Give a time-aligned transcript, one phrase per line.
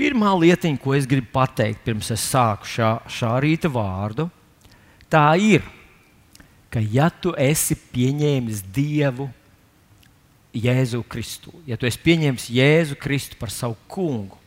[0.00, 4.30] pirmā lietiņa, ko es gribu pateikt, pirms es sāku šā, šā rīta vārdu,
[5.12, 5.64] tā ir,
[6.72, 9.28] ka ja tu esi pieņēmis Dievu
[10.56, 14.38] Jēzu Kristu, ja tu esi pieņēmis Jēzu Kristu par savu kungu,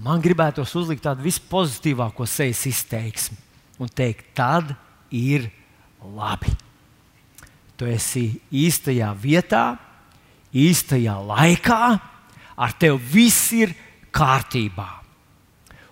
[0.00, 3.36] man gribētos uzlikt tādu vispozitīvāko sejas izteiksmi
[3.82, 4.72] un teikt, tad
[5.14, 5.50] ir
[6.02, 6.50] labi.
[7.78, 9.76] Tu esi īstajā vietā,
[10.50, 11.82] īstajā laikā,
[12.58, 13.76] ar tevi viss ir
[14.18, 14.88] kārtībā.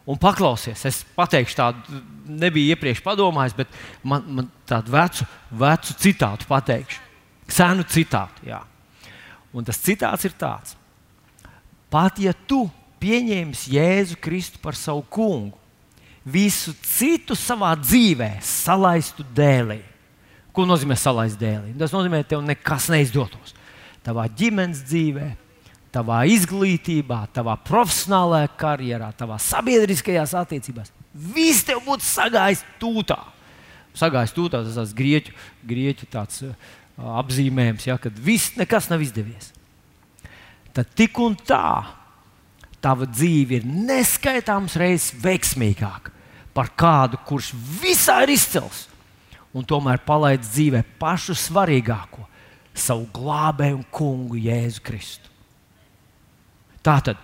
[0.07, 3.73] Un paklausies, es pateikšu tādu, nebiju iepriekš padomājis, bet
[4.07, 7.03] man, man tādu vecu, vecu citātu pateikšu.
[7.51, 8.47] Senu citātu.
[8.47, 8.61] Jā.
[9.55, 10.77] Un tas citāts ir tāds:
[11.91, 12.65] Pat ja tu
[13.03, 15.59] pieņemsi Jēzu Kristu par savu kungu,
[16.27, 19.81] visu citu savā dzīvē salaistu dēlī.
[20.55, 21.75] Ko nozīmē salaist dēlī?
[21.79, 23.55] Tas nozīmē, ka tev nekas neizdotos.
[24.07, 25.27] Tavā ģimenes dzīvē,
[25.97, 30.93] tavā izglītībā, tavā profesionālajā karjerā, tavā sabiedriskajās attiecībās.
[31.17, 33.19] Viss tev būtu sagājis tūtā.
[33.97, 39.53] Sagājis tūtā tas ir grieķu, grieķu tāds, uh, apzīmējums, ja, kad viss nekas nav izdevies.
[40.77, 41.87] Tad tik un tā
[42.85, 46.13] tava dzīve ir neskaitāms reizes veiksmīgāka
[46.57, 48.87] par kādu, kurš visā ir izcils
[49.57, 52.27] un tomēr palaid dzīvē pašu svarīgāko-
[52.87, 55.36] savu glābēju un kungu Jēzu Kristu.
[56.87, 57.19] Tā tad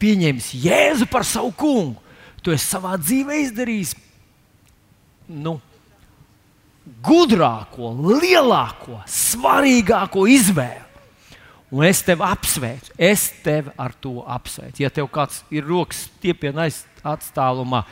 [0.00, 1.98] pieņems Jēzu par savu kungu.
[2.40, 3.96] Tu esi savā dzīvē izdarījis
[5.30, 5.58] nu,
[7.04, 7.90] gudrāko,
[8.22, 10.86] lielāko, svarīgāko izvēli.
[11.70, 14.82] Un es tevi apsveicu, es tevi ar to apsveicu.
[14.82, 16.66] Ja tev kāds ir rokas stiepienā
[17.06, 17.84] atstāvumā,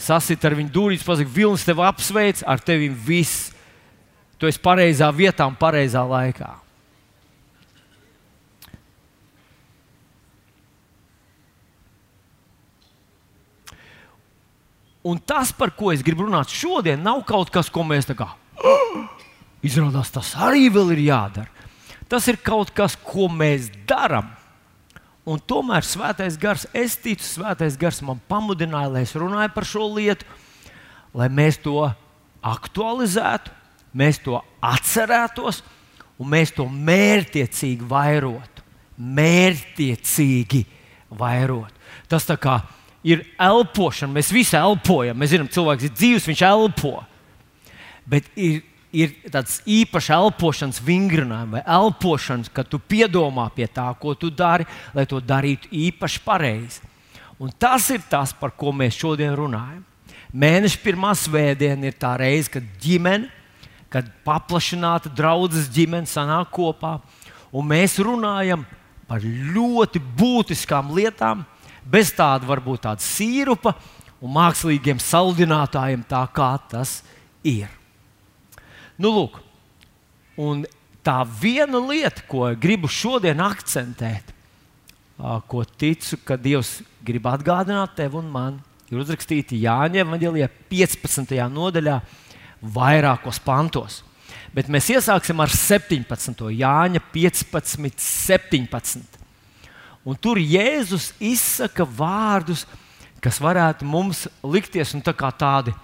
[0.00, 3.52] sasit ar viņu dūrīs, pasakot, Vilnis tevi apsveic, ar tevi viss.
[4.40, 6.50] Tu esi pareizā vietā un pareizā laikā.
[15.06, 18.28] Un tas, par ko es gribu runāt šodien, nav kaut kas, ko mēs tā kā
[19.66, 21.48] izrādās, tas arī vēl ir jādara.
[22.10, 24.28] Tas ir kaut kas, ko mēs darām.
[25.30, 29.86] Un tomēr svētais gars, es ticu, svētais gars man pamudināja, lai es runāju par šo
[29.94, 30.26] lietu,
[31.14, 31.84] lai mēs to
[32.42, 33.52] aktualizētu,
[33.96, 35.62] mēs to atcerētos
[36.20, 38.66] un mēs to mērķiecīgi vairotu.
[39.00, 40.64] Mērķiecīgi
[41.16, 41.72] vairot.
[42.10, 44.12] Tas tā kā ir elpošana.
[44.12, 45.18] Mēs visi elpojam.
[45.18, 46.98] Mēs zinām, cilvēks ir dzīves, viņš elpo.
[48.10, 48.62] Bet ir,
[48.92, 54.66] ir tāds īpašs elpošanas vingrinājums vai elpošanas, kad tu piedomā pie tā, ko tu dari,
[54.96, 56.82] lai to darītu īpaši pareizi.
[57.40, 59.84] Un tas ir tas, par ko mēs šodien runājam.
[60.30, 63.30] Mēneša pirmā svētdiena ir tā reize, kad ģimene,
[63.90, 66.98] kad paplašināta draudzes ģimene sanāk kopā,
[67.50, 68.62] un mēs runājam
[69.10, 71.42] par ļoti būtiskām lietām,
[71.90, 73.74] bez tāda varbūt tāda sīrupa
[74.20, 77.00] un mākslīgiem saldinātājiem, tā kā tas
[77.46, 77.68] ir.
[79.00, 79.38] Nu, lūk,
[80.40, 80.64] un
[81.04, 84.34] tā viena lieta, ko gribu šodien akcentēt,
[85.48, 91.36] ko ticu, ka Dievs grib atgādināt tev un man, ir uzrakstīta Jāņa Evanģelijā 15.
[91.52, 91.98] nodaļā,
[92.60, 94.02] vairākos pantos.
[94.54, 96.44] Bet mēs iesāksim ar 17.
[96.58, 99.19] Jāņa 15, 17.
[100.06, 102.64] Un tur Jēzus izsaka vārdus,
[103.20, 105.74] kas varētu mums likties nu, tā tādi,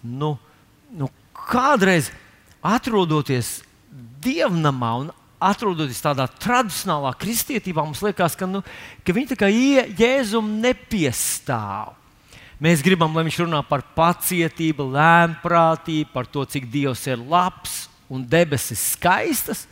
[0.00, 0.34] nu,
[0.88, 2.08] nu, kādreiz
[2.64, 3.60] atrodoties
[4.22, 5.10] dievnamā un
[5.42, 8.62] atrodoties tādā tradicionālā kristietībā, mums liekas, ka, nu,
[9.04, 11.98] ka viņi tā kā Jēzum nepiestāv.
[12.62, 18.22] Mēs gribam, lai viņš runā par pacietību, lēmprātību, par to, cik Dievs ir labs un
[18.22, 19.64] debesis skaistas.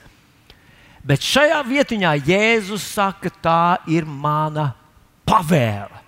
[1.07, 4.75] Bet šajā vietiņā Jēzus saka, tā ir mana
[5.29, 6.03] pavēle,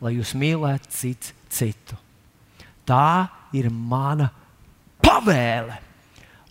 [0.00, 1.96] lai jūs mīlētu citu citu.
[2.86, 4.30] Tā ir mana
[5.02, 5.80] pavēle,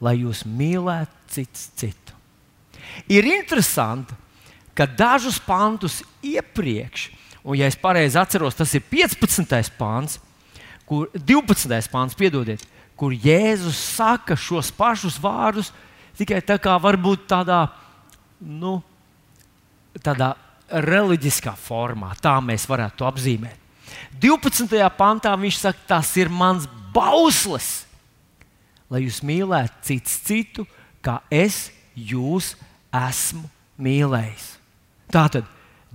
[0.04, 2.16] lai jūs mīlētu citu citu.
[3.12, 4.16] Ir interesanti,
[4.78, 7.10] ka dažus pantus iepriekš,
[7.44, 9.72] un, ja es pareizi atceros, tas ir 15.
[9.80, 10.20] pāns,
[10.88, 11.90] kur 12.
[11.92, 12.64] pāns, piedodiet,
[12.98, 15.72] kur Jēzus saka šos pašus vārdus
[16.18, 17.62] tikai tā kā varbūt tādā,
[18.42, 18.78] nu,
[20.04, 20.34] tādā
[20.68, 22.12] reliģiskā formā.
[22.22, 23.64] Tā mēs varētu to apzīmēt.
[24.22, 24.68] 12.
[24.98, 27.86] pantā viņš saka, tas ir mans bauslis,
[28.92, 30.66] lai jūs mīlētu cits citu,
[31.04, 32.56] kā es jūs
[32.94, 33.46] esmu
[33.82, 34.50] mīlējis.
[35.14, 35.48] Tātad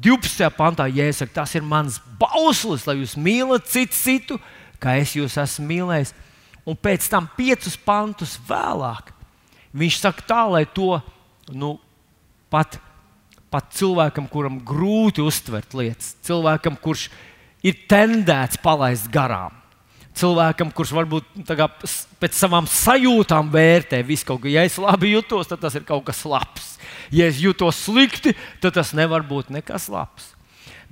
[0.02, 0.48] 12.
[0.56, 4.38] pantā jāsaka, tas ir mans bauslis, lai jūs mīlat citu citu,
[4.82, 6.14] kā es jūs esmu mīlējis.
[6.66, 9.10] Un pēc tam piecus pantus vēlāk
[9.72, 10.98] Viņš saka tā, lai to
[11.52, 11.76] nu,
[12.52, 12.76] pat
[13.52, 17.10] pat cilvēkam, kuram grūti uztvert lietas, cilvēkam, kurš
[17.64, 19.58] ir tendēts palaist garām.
[20.16, 21.68] Cilvēkam, kurš varbūt kā,
[22.20, 24.50] pēc savām sajūtām vērtē visu kaut ko.
[24.52, 26.74] Ja es labi jutos, tad tas ir kaut kas labs.
[27.12, 30.32] Ja es jūtos slikti, tad tas nevar būt nekas labs.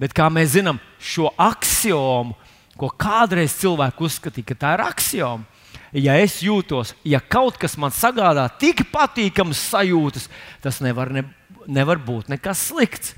[0.00, 2.36] Bet kā mēs zinām, šo axiomu,
[2.80, 5.44] ko kādreiz cilvēki uzskatīja, ka tā ir axioma,
[5.92, 10.28] ja es jūtos, ja kaut kas man sagādā tik patīkamas sajūtas,
[10.62, 11.24] tas nevar, ne,
[11.66, 13.16] nevar būt nekas slikts.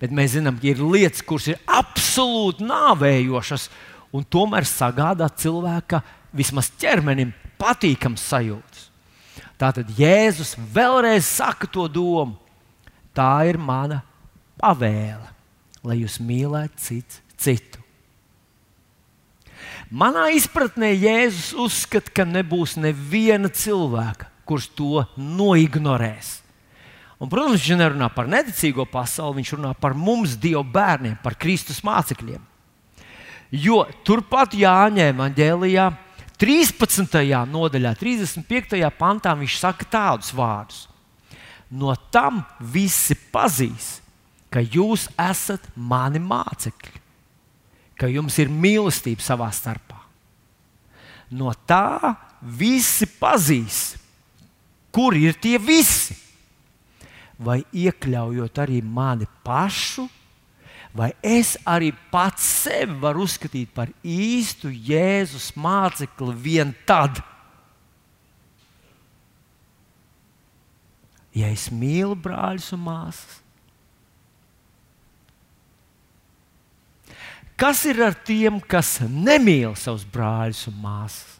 [0.00, 3.68] Bet mēs zinām, ka ir lietas, kuras ir absolūti nāvējošas,
[4.14, 6.02] un tomēr sagādā cilvēka
[6.34, 7.30] vismaz ķermenim
[7.60, 8.88] patīkams sajūtas.
[9.58, 12.34] Tātad Jēzus vēlreiz saka to domu.
[13.14, 14.00] Tā ir mana
[14.58, 15.34] pavēle
[15.84, 17.02] lai jūs mīlētu
[17.36, 17.83] citu.
[19.92, 26.38] Manā izpratnē Jēzus uzskata, ka nebūs neviena cilvēka, kurš to noignorēs.
[27.20, 31.82] Un, protams, viņš nerunā par neticīgo pasauli, viņš runā par mums, Dieva bērniem, par Kristus
[31.84, 32.42] mācekļiem.
[33.54, 35.86] Jo turpat Jāņa Evanģēlijā,
[36.40, 37.20] 13.
[37.52, 38.80] nodaļā, 35.
[38.98, 40.80] pantā, viņš saka tādus vārdus:
[41.70, 44.00] No tam visi pazīs,
[44.50, 47.03] ka jūs esat mani mācekļi,
[47.98, 50.00] ka jums ir mīlestība savā starpā.
[51.34, 53.94] No tā visi pazīs,
[54.94, 56.16] kur ir tie visi.
[57.38, 60.06] Vai iekļaujot arī mani pašu,
[60.94, 67.18] vai es arī pats sevi varu uzskatīt par īstu Jēzus mācekli vien tad,
[71.34, 73.40] ja es mīlu brāļus un māsas,
[77.56, 81.38] Kas ir ar tiem, kas nemīl savus brāļus un māsas?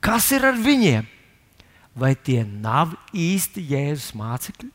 [0.00, 1.04] Kas ir ar viņiem?
[1.96, 4.70] Vai tie nav īsti Jēzus mācekļi?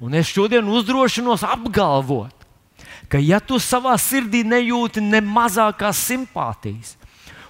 [0.00, 2.32] Un es šodien uzdrošinos apgalvot,
[3.08, 6.96] ka ja tu savā sirdī nejūti ne mazākās simpātijas,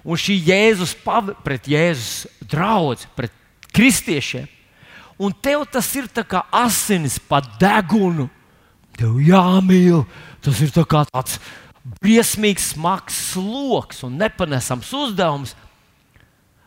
[0.06, 0.94] un šī Jēzus
[1.42, 3.34] pret Jēzus draugu, pret
[3.74, 4.46] kristiešiem,
[5.18, 8.28] un tev tas ir kā asinis pa degunu,
[8.96, 10.04] tev jāmīl,
[10.40, 11.40] tas ir tā tāds
[12.00, 15.54] briesmīgs, smags sloks un nepanesams uzdevums,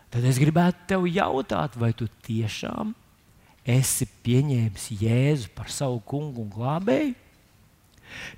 [0.10, 2.94] tad es gribētu tev jautāt, vai tu tiešām
[3.70, 7.18] esi pieņēmis Jēzu par savu kungu un glābēju?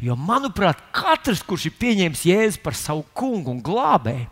[0.03, 4.27] Jo, manuprāt, katrs, kurš ir pieņēmis Jēzu par savu kungu un glābēju,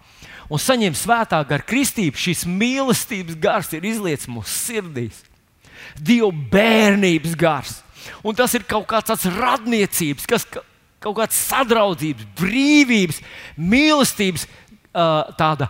[0.52, 5.22] un saņem svētā gara kristību, šīs mīlestības gars ir izlietis mūsu sirdīs.
[5.96, 7.78] Dieva bērnības gars.
[8.26, 10.46] Un tas ir kaut kāds tāds radniecības, kas
[11.00, 13.22] kaut kādas sadraudzības, brīvības,
[13.58, 14.46] mīlestības
[15.40, 15.70] tāda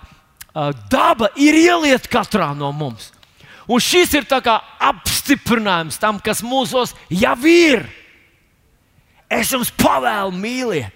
[0.90, 3.12] daba ir ielieta katrā no mums.
[3.70, 7.86] Un šis ir apstiprinājums tam, kas mūsos jau ir.
[9.30, 10.96] Es jums pavēlu mīlēt.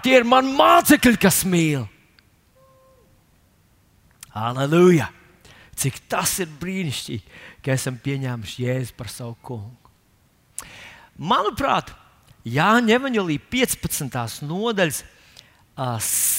[0.00, 1.84] Tie ir mani mācekļi, kas mīl.
[4.32, 5.10] Aleluja!
[5.80, 7.22] Cik tas ir brīnišķīgi,
[7.64, 9.92] ka esam pieņēmuši Jēzu par savu kungu.
[11.20, 11.92] Manuprāt,
[12.48, 14.44] Jāņa Evangelija 15.
[14.48, 15.02] nodaļas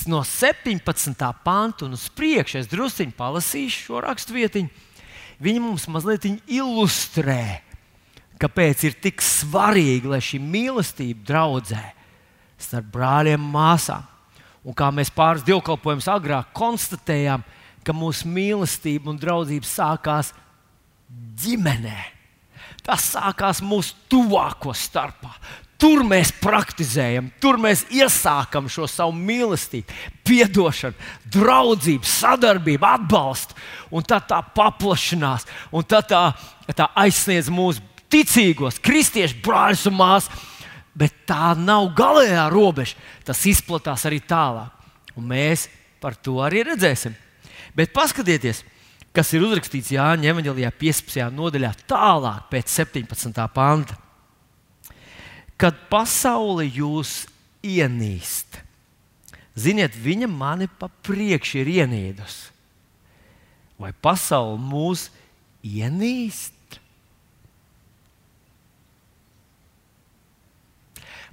[0.10, 1.28] no 17.
[1.44, 2.62] panta un uz priekšu.
[2.62, 4.70] Es druskuļi palasīšu šo raksturvietiņu.
[5.42, 7.62] Viņa mums mazliet ilustrē,
[8.42, 11.82] kāpēc ir tik svarīgi, lai šī mīlestība draudzē
[12.62, 14.06] starp brāļiem un māsām.
[14.62, 17.42] Un kā mēs pāris dievkalpojumus agrāk konstatējām,
[17.82, 20.30] ka mūsu mīlestība un draudzība sākās
[21.42, 21.98] ģimenē.
[22.86, 25.34] Tas sākās mūsu tuvāko starpā.
[25.82, 29.96] Tur mēs praktizējam, tur mēs iesākam šo savu mīlestību,
[30.46, 33.58] atdošanu, draudzību, sadarbību, atbalstu.
[33.90, 36.22] Un tad tā paplašinās, un tad tā,
[36.78, 37.82] tā aizsniedz mūsu
[38.14, 40.48] ticīgos, kristiešu brāļus un māsas.
[40.94, 42.98] Bet tā nav galējā robeža.
[43.26, 44.76] Tas izplatās arī tālāk.
[45.16, 45.66] Un mēs
[46.04, 47.16] par to arī redzēsim.
[47.74, 48.62] Bet paskatieties,
[49.16, 51.32] kas ir uzrakstīts Jāņa Evanģelijā 15.
[51.32, 53.48] nodaļā, tālāk pēc 17.
[53.56, 53.96] panta
[55.62, 57.28] kad pasaule jūs
[57.62, 58.58] ienīst.
[59.54, 62.50] Ziniet, viņa mani pa priekšu ir ienīdusi.
[63.82, 65.10] Vai pasaule mūs
[65.66, 66.80] ienīst?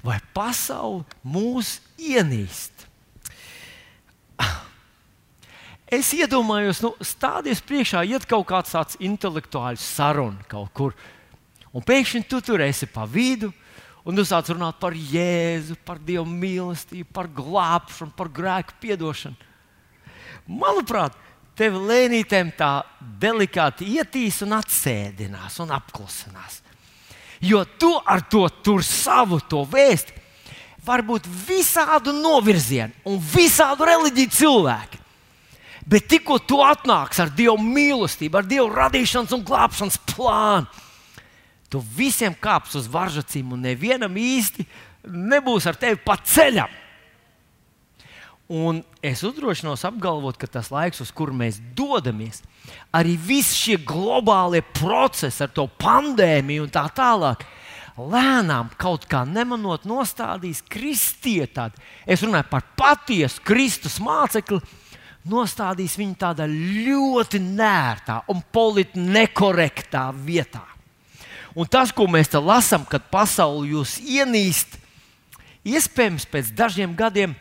[0.05, 2.85] Vai pasaule mūs ienīst?
[5.99, 10.93] Es iedomājos, nu, stāties priekšā, iet kaut kāds tāds intelektuāls saruna kaut kur,
[11.73, 13.49] un pēkšņi tu tur esi pa vidu,
[14.09, 19.37] Un tu sāc runāt par Jēzu, par Dieva mīlestību, par glābšanu, par grēku piedošanu.
[20.49, 21.13] Manuprāt,
[21.59, 22.71] tev lēnītēm tā
[23.21, 26.63] delikāti ietīs un atsēdinās un apklusinās.
[27.45, 30.17] Jo tu ar to tur savu to vēsti
[30.89, 35.05] var būt visādu novirzienu un visādu reliģiju cilvēki.
[35.89, 40.69] Bet tikko tu atnāksi ar Dieva mīlestību, ar Dieva radīšanas un glābšanas plānu,
[41.69, 44.67] tu visiem kāps uz varžacīm un nevienam īsti
[45.09, 46.71] nebūs ar tevi pa ceļam.
[48.49, 52.41] Un es uzdrošinos apgalvot, ka tas laiks, uz kuru mēs dodamies,
[52.97, 57.45] arī visi šie globālie procesi ar to pandēmiju un tā tālāk,
[57.99, 61.77] lēnām kaut kā nemanot nostādīs kristietādi.
[62.09, 64.63] Es runāju par patiesu Kristus mācekli,
[65.29, 70.65] nostādīs viņu tādā ļoti nērtā un politiski nekorektā vietā.
[71.57, 74.77] Un tas, ko mēs te lasām, kad pasaule jūs ienīst,
[75.69, 77.35] iespējams pēc dažiem gadiem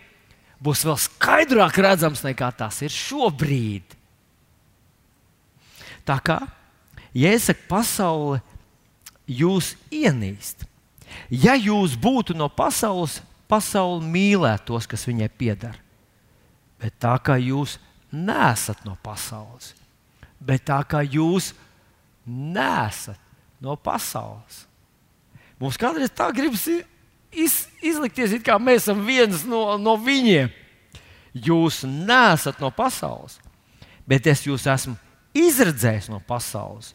[0.64, 3.96] būs vēl skaidrāk redzams nekā tas ir šobrīd.
[6.08, 6.40] Tā kā
[7.18, 8.40] Jēzus pasaule
[9.28, 10.64] jūs ienīst.
[11.32, 15.78] Ja jūs būtu no pasaules, pasaule mīlētu tos, kas viņai pieder.
[16.78, 17.78] Bet tā kā jūs
[18.14, 19.74] nesat no pasaules,
[20.40, 21.52] bet tā kā jūs
[22.28, 23.20] nesat
[23.64, 24.66] no pasaules,
[25.60, 26.68] mums kādreiz tā gribas
[27.32, 30.52] iz, izlikties, it kā mēs esam viens no, no viņiem.
[31.38, 33.38] Jūs neesat no pasaules,
[34.10, 34.96] bet es jūs esmu
[35.38, 36.94] izredzējis no pasaules.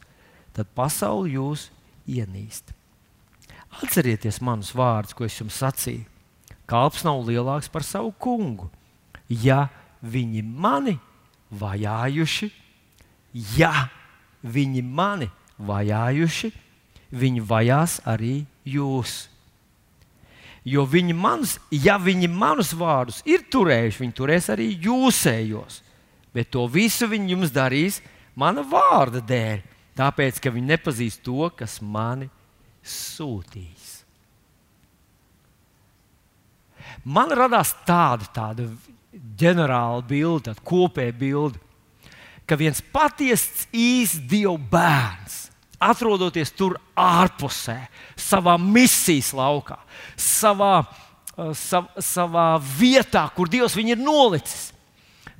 [0.53, 1.69] Tad pasaule jūs
[2.09, 2.73] ienīst.
[3.81, 6.03] Atcerieties manus vārdus, ko es jums sacīju.
[6.69, 8.67] Kalps nav lielāks par savu kungu.
[9.27, 9.69] Ja
[10.03, 10.97] viņi mani
[11.53, 12.51] vajājuši,
[13.57, 13.87] ja
[14.43, 15.42] viņi mani vajājuši,
[17.13, 19.27] viņi vajās arī jūs.
[20.63, 25.81] Jo viņi manus, ja viņi manus vārdus ir turējuši, viņi turēs arī jūsējos.
[26.33, 27.99] Bet to visu viņi jums darīs
[28.39, 29.59] mana vārda dēļ,
[29.99, 32.29] tāpēc ka viņi nepazīst to, kas mani
[32.79, 33.91] sūtīs.
[37.03, 38.69] Man radās tāda, tāda
[39.11, 41.59] ģenerāla bilde, tāda kopēja bilde,
[42.47, 45.42] ka viens patiesa īsts Dieva bērns
[45.81, 47.77] atrodoties tur ārpusē,
[48.19, 49.79] savā misijas laukā,
[50.19, 54.71] savā, uh, sav, savā vietā, kur Dievs viņu ir nolicis.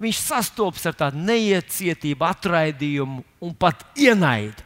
[0.03, 4.65] Viņš sastopas ar tādu neiecietību, atraidījumu un pat ienaidu.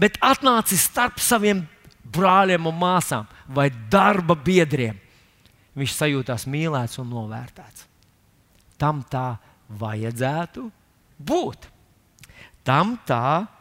[0.00, 1.62] Bet atnācis starp saviem
[2.10, 4.96] brāļiem un māsām vai darba biedriem,
[5.78, 7.86] viņš sajūtās mīlēts un novērtēts.
[8.80, 9.36] Tam tā
[9.78, 10.66] vajadzētu
[11.20, 11.68] būt.
[12.66, 13.59] Tam tā vajadzētu būt.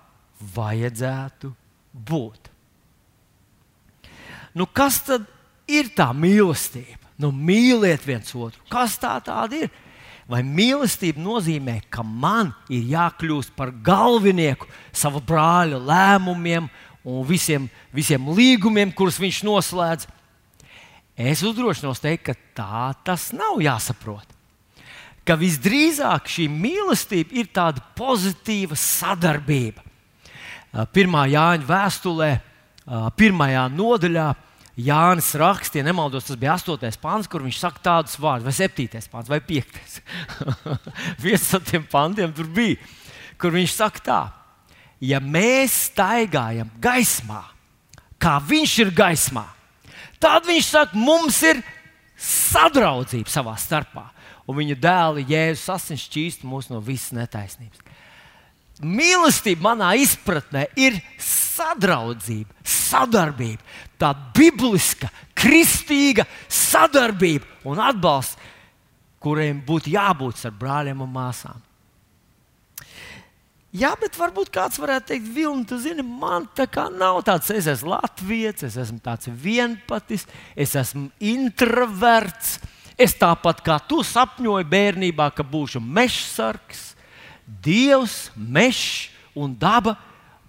[4.55, 5.27] Nu, kas tad
[5.69, 7.11] ir tā mīlestība?
[7.19, 8.63] Nu, mīliet viens otru.
[8.71, 9.71] Kas tā tāda ir?
[10.29, 16.69] Vai mīlestība nozīmē, ka man ir jākļūst par galvenieku sava brāļa lēmumiem
[17.03, 17.65] un visiem,
[17.95, 20.07] visiem līgumiem, kurus viņš noslēdz?
[21.19, 24.37] Es uzdrošinos teikt, ka tā tas nav jāsaprot.
[25.27, 29.88] Ka visdrīzāk šī mīlestība ir tāda pozitīva sadarbība.
[30.93, 32.29] Pirmā Jāņa vēstulē,
[33.17, 34.29] pirmajā nodaļā.
[34.79, 36.95] Jānis raksta, ja nemaldos, tas bija 8.
[37.03, 39.09] pāns, kur viņš saka tādus vārdus, vai 7.
[39.11, 39.97] pāns, vai 5.
[41.25, 42.77] Viens no tiem pantiem tur bija,
[43.41, 44.19] kur viņš saka tā,
[45.03, 47.41] ja mēs staigājam gaismā,
[48.15, 49.43] kā viņš ir gaismā,
[50.15, 51.59] tad viņš saka, mums ir
[52.15, 54.07] sadraudzība savā starpā.
[54.47, 57.83] Un viņa dēla Jēzus asins šķīst mūs no visas netaisnības
[58.83, 63.63] mīlestība manā izpratnē ir sadraudzība, sadarbība,
[63.99, 68.39] tā bibliska, kristīga sadarbība un atbalsts,
[69.19, 71.65] kuriem būtu jābūt ar brāļiem un māsām.
[73.75, 77.67] Jā, bet varbūt kāds varētu teikt, Vilni, tu zini, man tā kā nav tāds, es
[77.69, 80.25] esmu latviečs, es esmu tāds vienpatis,
[80.57, 82.57] es esmu introverts.
[82.99, 86.89] Es tāpat kā tu sapņoju bērnībā, ka būšu mežsargs
[87.63, 89.95] Dievs, mežs un daba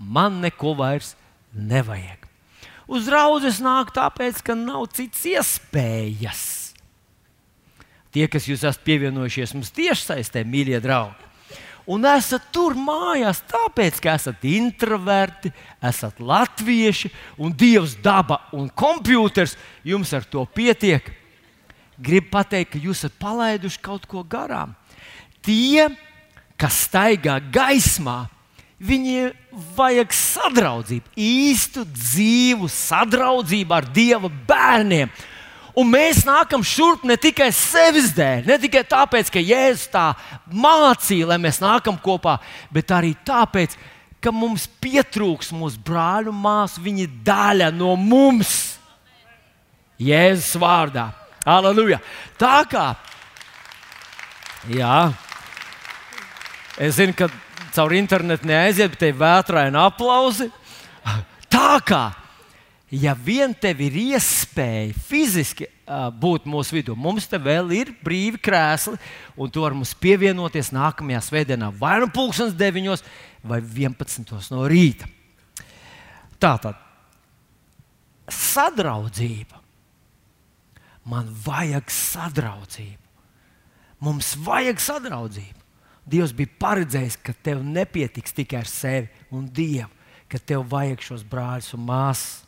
[0.00, 1.14] man neko vairs
[1.52, 2.26] nevajag.
[2.90, 6.42] Uz raudzes nāk tāpēc, ka nav citas iespējas.
[8.10, 11.28] Tie, kas jūs esat pievienojušies mums tiešsaistē, mīļie draugi,
[11.86, 15.52] un esat tur mājās, tāpēc, ka esat introverti,
[15.86, 19.54] esat latvieši, un Dievs, daba un kompjuters
[19.86, 21.06] jums ar to pietiek.
[22.00, 24.74] Gribu pateikt, ka jūs esat palaiduši kaut ko garām.
[25.44, 26.09] Tie, kas
[26.68, 28.26] staigā gaismā,
[28.80, 29.32] viņiem
[29.76, 35.12] vajag sadraudzību, īstu dzīvu sadraudzību ar Dieva bērniem.
[35.78, 40.08] Un mēs nākam šurp ne tikai sevis dēļ, ne tikai tāpēc, ka Jēzus tā
[40.50, 42.40] mācīja, lai mēs nākam kopā,
[42.74, 43.76] bet arī tāpēc,
[44.20, 48.52] ka mums pietrūks mūsu brāļu māsu, viņi ir daļa no mums.
[50.00, 51.10] Jēzus vārdā.
[51.48, 52.00] Aleluja!
[52.40, 52.90] Tā kā,
[54.68, 55.10] jā,
[56.78, 57.30] es zinu, ka
[57.74, 60.50] caur internetu neaiziet, bet te ir vētraini aplausi.
[61.50, 62.02] Tā kā,
[62.94, 65.66] ja vien tev ir iespēja fiziski
[66.22, 68.98] būt mūsu vidū, mums te vēl ir brīvi krēsli,
[69.34, 73.02] un tu vari mums pievienoties nākamajā svētdienā, vai nu pulkstenis 9
[73.42, 75.08] vai 11 no rīta.
[76.40, 76.78] Tā tad
[78.30, 79.58] sadraudzība.
[81.10, 83.08] Man vajag sadraudzību.
[84.04, 85.59] Mums vajag sadraudzību.
[86.10, 89.90] Dievs bija paredzējis, ka tev nepietiks tikai ar sevi un Dievu,
[90.30, 92.40] ka tev vajag šos brāļus un māsas.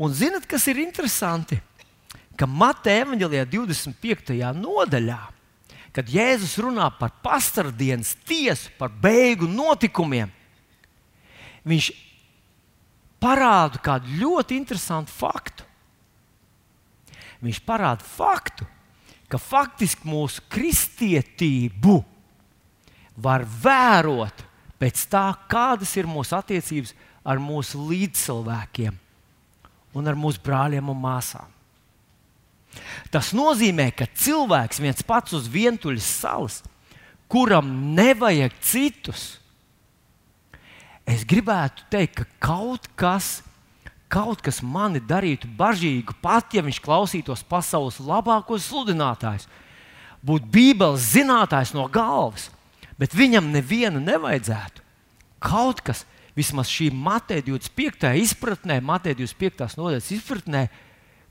[0.00, 1.60] Un zinat, kas ir interesanti?
[2.38, 4.32] Ka Mateja evanģelijā 25.
[4.56, 5.20] nodaļā,
[5.92, 10.30] kad Jēzus runā par pastardienas tiesu, par beigu notikumiem,
[11.68, 11.90] viņš
[13.20, 15.66] parāda kādu ļoti interesantu faktu.
[17.44, 18.66] Viņš parāda faktu,
[19.28, 22.00] ka faktiski mūsu kristietību
[23.16, 24.44] var vērot
[24.80, 26.94] pēc tā, kādas ir mūsu attiecības
[27.26, 28.96] ar mūsu līdzcilvēkiem
[29.96, 31.48] un ar mūsu brāļiem un māsām.
[33.10, 36.60] Tas nozīmē, ka cilvēks viens pats uz vientuļas salas,
[37.30, 39.24] kuram nevajag citus,
[41.06, 43.40] es gribētu teikt, ka kaut kas,
[44.10, 49.48] kaut kas mani darītu bažīgu, pat ja viņš klausītos pasaules labākos sludinātājus,
[50.22, 52.48] būtu Bībeles zinātājs no galvas,
[53.00, 54.84] bet viņam nevienu nevajadzētu.
[55.40, 56.04] Kaut kas,
[56.36, 58.12] vismaz šī Mateja 25.
[58.20, 59.78] izpratnē, Mateja 25.
[59.80, 60.66] nodaļas izpratnē,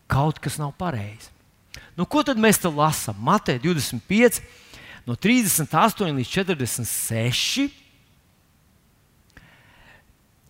[0.10, 1.30] kaut kas nav pareizi.
[1.94, 3.20] Nu, ko tad mēs te lasām?
[3.22, 4.42] Mateja 25,
[5.06, 7.70] no 38 līdz 46.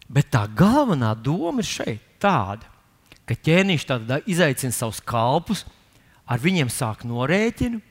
[0.09, 2.65] Bet tā galvenā doma ir šeit tāda,
[3.29, 3.85] ka ķēniņš
[4.25, 5.67] izaicina savus kalpus,
[6.25, 7.81] ar viņiem sāk norēķinu,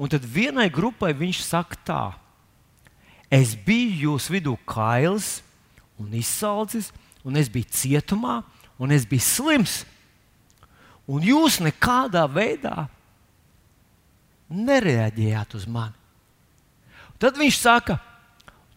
[0.00, 2.04] un tad vienai grupai viņš saka tā:
[3.30, 5.38] Es biju jūsu vidū kails,
[6.00, 6.90] un izsalcis,
[7.22, 8.40] un es biju cietumā,
[8.80, 9.80] un es biju slims.
[11.10, 12.88] Un jūs nekādā veidā
[14.50, 15.94] nereaģējāt uz mani.
[17.20, 17.98] Tad viņš saka,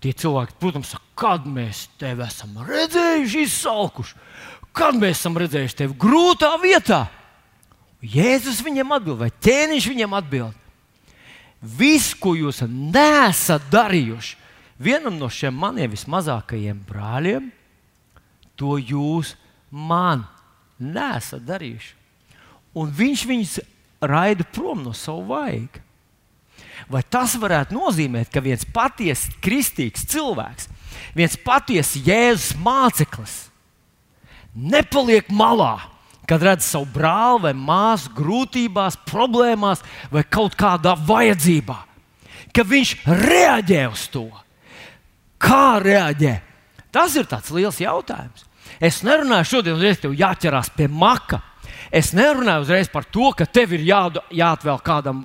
[0.04, 4.18] tie cilvēki, protams, saka, kad mēs tevi esam redzējuši, izsalkuši,
[4.76, 7.06] kad mēs esam redzējuši tevi grūtā vietā.
[8.04, 10.60] Jēzus viņam atbild, vai ķēniņš viņam atbild.
[11.64, 14.43] Viss, ko jūs nesat darījuši,
[14.80, 17.50] vienam no šiem maniem vismazākajiem brāļiem,
[18.60, 19.36] to jūs
[19.70, 20.26] man
[20.80, 21.94] nesat darījuši.
[22.78, 23.56] Un viņš viņus
[24.02, 25.82] raida prom no savu vaigu.
[26.90, 30.68] Vai tas varētu nozīmēt, ka viens patiesi kristīgs cilvēks,
[31.16, 33.36] viens patiesi Jēzus māceklis,
[34.54, 35.78] nepaliek malā,
[36.28, 41.78] kad redz savu brāli vai māsu grūtībās, problēmās vai kaut kādā vajadzībā,
[42.54, 44.28] ka viņš reaģē uz to?
[45.44, 46.38] Kā reaģē?
[46.94, 48.46] Tas ir tāds liels jautājums.
[48.80, 51.42] Es nerunāju šodien, kad tev jāķerās pie maka.
[51.94, 55.24] Es nerunāju uzreiz par to, ka tev ir jādo, jāatvēl kādam,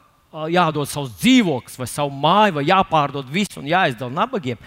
[0.52, 4.59] jādod savs dzīvoklis vai savu māju, vai jāpārdod visu un jāizdala nabagiem.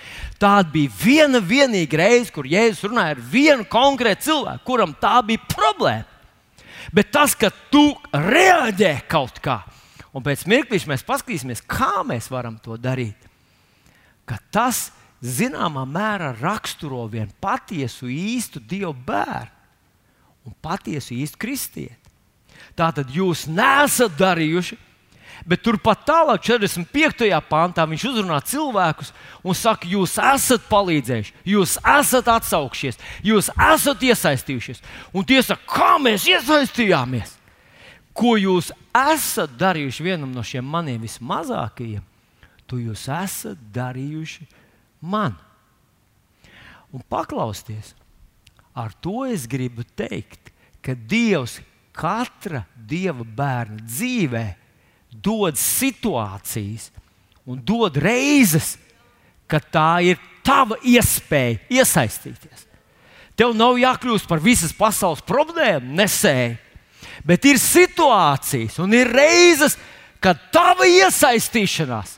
[0.42, 5.44] Tā bija viena vienīga reize, kur Jēzus runāja ar vienu konkrētu cilvēku, kuram tā bija
[5.52, 6.08] problēma.
[6.96, 9.60] Bet tas, ka tu reaģē kaut kā,
[10.16, 13.30] un pēc mirklīša mēs paskatīsimies, kā mēs varam to darīt,
[14.52, 19.60] tas ir zināmā mērā raksturo vienu patiesu īstu Dievu bērnu
[20.46, 21.98] un patiesu īstu kristieti.
[22.78, 24.78] Tā tad jūs nesat darījuši,
[25.46, 27.30] bet turpat tālāk, 45.
[27.50, 29.12] pāntā, viņš uzrunā cilvēkus
[29.44, 34.82] un saka, jūs esat palīdzējuši, jūs esat atsaukšies, jūs esat iesaistījušies.
[35.14, 37.38] Un tie saka, kā mēs iesaistījāmies?
[38.18, 42.04] Ko jūs esat darījuši vienam no šiem maniem vismazākajiem,
[42.68, 44.48] to jūs esat darījuši
[45.02, 45.36] man.
[46.92, 47.94] Un paklausties,
[48.76, 51.60] ar to es gribu teikt, ka Dievs
[51.96, 54.46] katra dieva bērna dzīvē
[55.12, 56.90] dod situācijas
[57.48, 58.78] un dod reizes,
[59.48, 62.68] kad tā ir tava iespēja iesaistīties.
[63.36, 66.56] Tev nav jākļūst par visas pasaules problēmu nesēju,
[67.28, 69.78] bet ir situācijas un ir reizes,
[70.22, 72.18] kad tava iesaistīšanās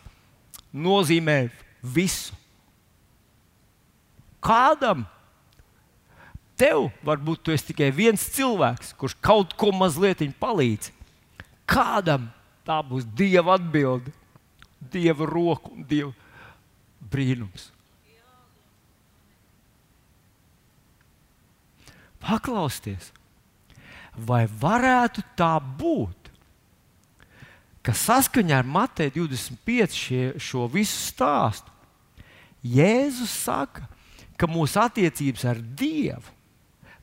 [0.74, 1.48] nozīmē
[1.82, 2.36] visu
[4.44, 5.06] kādam.
[6.60, 10.92] Tev varbūt tu esi tikai viens cilvēks, kurš kaut ko mazliet palīdz.
[11.66, 12.30] Kādam
[12.68, 14.14] tā būs Dieva atbilde,
[14.94, 16.14] Dieva roka un Dieva
[17.12, 17.72] brīnums.
[22.24, 23.10] Paklausieties,
[24.16, 26.30] vai varētu tā būt,
[27.84, 31.74] ka saskaņā ar Mateja 25 šie, šo visu stāstu
[32.64, 34.03] Jēzus saka, ka
[34.50, 36.36] mūsu attiecības ar Dievu,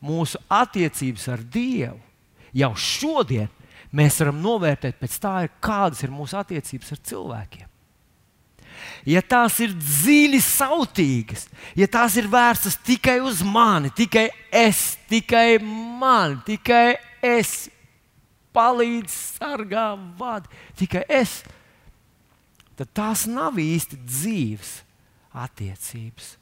[0.05, 1.98] mūsu attiecības ar Dievu
[2.57, 3.50] jau šodien
[3.94, 7.70] mēs varam novērtēt pēc tā, kādas ir mūsu attiecības ar cilvēkiem
[9.09, 11.46] ja tās ir dziļi sautīgas,
[11.79, 17.68] ja tās ir vērstas tikai uz mani, tikai es, tikai man, tikai es
[18.57, 21.40] palīdzu, sargā, vada, tikai es,
[22.79, 24.76] tad tās nav īsti dzīves
[25.37, 26.35] attiecības.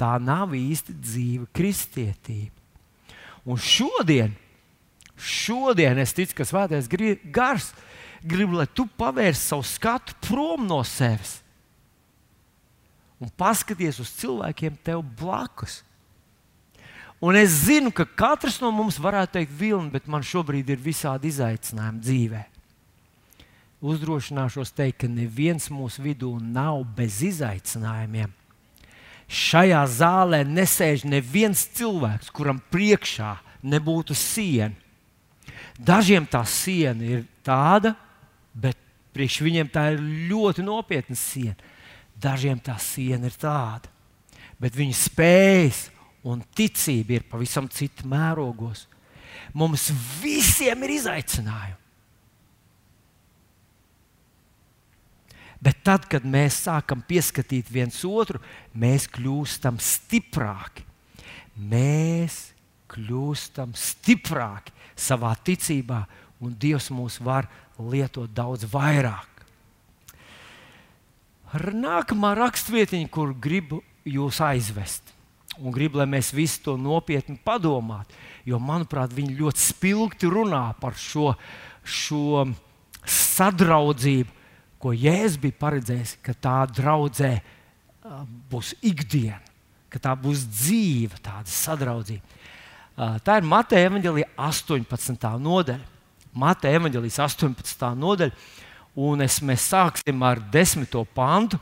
[0.00, 2.54] Tā nav īsti dzīva kristietība.
[3.42, 4.34] Un šodien,
[5.18, 6.88] šodien es ticu, ka Svētais
[7.34, 7.72] gars
[8.22, 11.42] grib, lai tu pavērsi savu skatu prom no sevis
[13.22, 15.82] un paskaties uz cilvēkiem tev blakus.
[17.22, 21.30] Un es zinu, ka katrs no mums varētu teikt, vilni, bet man šobrīd ir visādi
[21.30, 22.40] izaicinājumi dzīvē.
[23.82, 28.34] Uzdrošināšos teikt, ka neviens mūsu vidū nav bez izaicinājumiem.
[29.32, 33.32] Šajā zālē nesēž neviens cilvēks, kuram priekšā
[33.64, 34.76] nebūtu siena.
[35.80, 37.94] Dažiem tā siena ir tāda,
[38.52, 38.76] bet
[39.16, 41.56] priekš viņiem tā ir ļoti nopietna siena.
[42.12, 43.88] Dažiem tā siena ir tāda,
[44.60, 45.86] bet viņu spējas
[46.28, 48.84] un ticība ir pavisam cita mērogos.
[49.56, 49.88] Mums
[50.20, 51.81] visiem ir izaicinājumi.
[55.62, 58.40] Bet tad, kad mēs sākam pieskatīt viens otru,
[58.74, 60.82] mēs kļūstam stiprāki.
[61.54, 62.48] Mēs
[62.90, 66.02] kļūstam stiprāki savā ticībā,
[66.42, 67.46] un Dievs mūs var
[67.78, 69.28] lietot daudz vairāk.
[71.52, 75.12] Nākamā rakstvietiņa, kur gribu jūs aizvest,
[75.60, 78.16] un gribu, lai mēs visi to nopietni padomātu,
[78.48, 81.34] jo, manuprāt, viņi ļoti spilgti runā par šo,
[81.84, 82.48] šo
[83.04, 84.41] sadraudzību,
[84.82, 87.36] ko Jēzus bija paredzējis, ka tā draudzē
[88.50, 89.40] būs ikdiena,
[89.92, 92.40] ka tā būs dzīva, tāda sadraudzība.
[93.24, 95.30] Tā ir Mateja evanģelija 18.
[95.40, 95.88] nodaļa.
[96.32, 97.86] Mateja evanģelijas 18.
[97.98, 98.34] nodaļa.
[99.02, 101.56] Un es, mēs sāksim ar desmito pantu.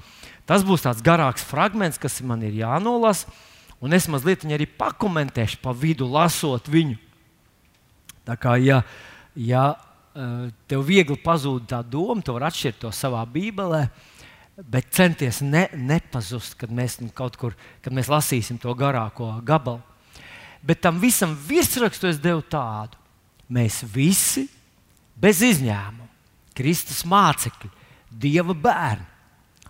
[0.49, 3.31] Tas būs tāds garāks fragments, kas man ir jānolasa.
[3.81, 6.99] Un es mazliet arī pakomentēšu pa vidu, lasot viņu.
[8.27, 8.83] Tā kā, ja,
[9.39, 9.71] ja
[10.69, 13.85] tev viegli pazūd tā doma, tu vari atšķirt to savā bībelē,
[14.61, 19.81] bet centies ne, nepazust, kad mēs kaut kur, kad mēs lasīsim to garāko gabalu.
[20.61, 22.99] Bet tam visam virsrakstu es devu tādu.
[23.51, 24.45] Mēs visi
[25.19, 26.09] bez izņēmuma
[26.55, 27.71] Kristus mācekļi,
[28.11, 29.07] Dieva bērni,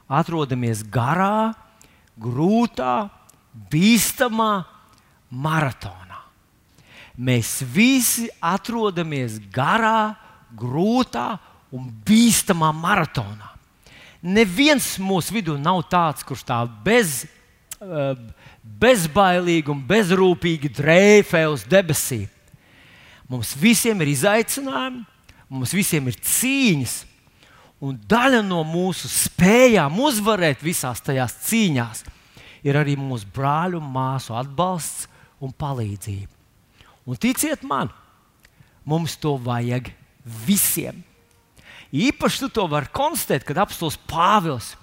[0.08, 1.52] atrodamies garā,
[2.18, 3.10] grūtā,
[3.70, 4.64] bīstamā
[5.30, 6.22] maratonā.
[7.20, 10.16] Mēs visi atrodamies garā,
[10.58, 11.28] grūtā
[11.74, 13.52] un bīstamā maratonā.
[14.20, 17.24] Neviens mūsu vidū nav tāds, kurš tā bez,
[17.80, 18.16] eh,
[18.62, 22.28] bezbailīgi un bezrūpīgi drēfē uz debesīm.
[23.30, 25.06] Mums visiem ir izaicinājumi,
[25.50, 26.92] Mums visiem ir cīņas,
[27.82, 32.04] un daļa no mūsu spējām uzvarēt visās tajās cīņās
[32.62, 35.08] ir arī mūsu brāļu un māsu atbalsts
[35.42, 36.30] un palīdzība.
[37.08, 37.90] Un ticiet man,
[38.86, 39.90] mums to vajag
[40.24, 41.04] visiem.
[41.90, 44.74] Īpaši to vari konstatēt, kad apstults Pāvils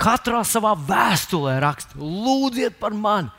[0.00, 3.30] katrā savā vēstulē raksta: Lūdziet par mani!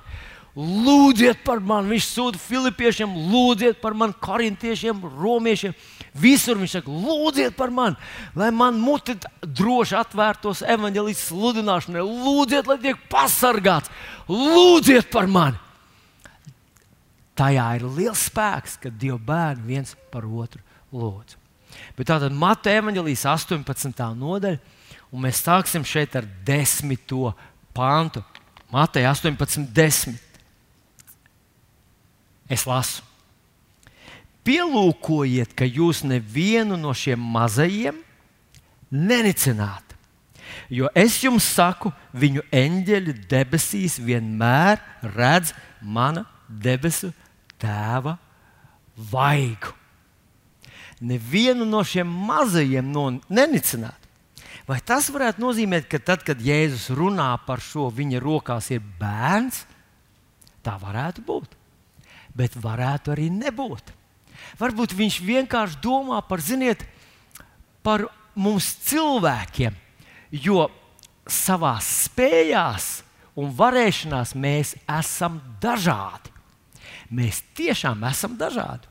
[0.56, 1.93] Lūdziet par mani!
[1.93, 5.75] Viņš sūta filipiešiem, lūdziet par mani, korintiešiem, romiešiem.
[6.12, 7.95] Visur viņš saka, lūdziet par mani,
[8.36, 12.04] lai man muti droši atvērtos evanģēlijas sludināšanai.
[12.04, 13.91] Lūdziet, lai tiek pasargāts,
[14.27, 15.60] lūdziet par mani.
[17.39, 20.60] Tajā ir liels spēks, kad Dieva bērni viens par otru
[20.91, 21.38] lūdz.
[21.95, 24.04] Bet tātad Mateja evanģēlijas 18.
[24.19, 24.60] nodaļa,
[25.12, 26.97] un mēs sāksim šeit ar 10.
[27.75, 28.23] pantu.
[28.71, 30.19] Mateja 18, 10.
[32.51, 33.04] Es lasu.
[34.47, 37.99] Pielūkojiet, ka jūs nevienu no šiem mazajiem
[38.89, 39.91] nenicināt.
[40.71, 44.82] Jo es jums saku, viņu eņģeļi debesīs vienmēr
[45.13, 47.12] redz mana debesu
[47.62, 48.17] tēva
[49.12, 49.81] vaigu.
[51.02, 53.98] Nevienu no šiem mazajiem no nenicināt.
[54.70, 59.64] Vai tas varētu nozīmēt, ka tad, kad Jēzus runā par šo, viņa rokās ir bērns,
[60.62, 61.58] tā varētu būt.
[62.38, 63.92] Bet varētu arī nebūt.
[64.62, 66.86] Varbūt viņš vienkārši domā par, ziniet,
[67.84, 69.76] par mums cilvēkiem,
[70.32, 70.68] jo
[71.28, 73.02] savā spējās
[73.40, 76.32] un varēšanās mēs esam dažādi.
[77.12, 78.90] Mēs tiešām esam dažādi.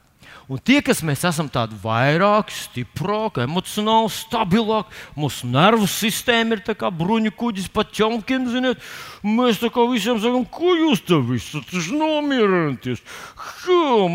[0.51, 6.91] Un tie, kas mēs esam tādi vairāk, stiprāki, emocionāli stabilāki, mūsu nervu sistēma ir kā
[6.91, 8.83] bruņu kuģis pa ķomkiem, ziniet,
[9.23, 13.05] mēs tā kā visiem sakām, ko jūs te visi taču nomierināties.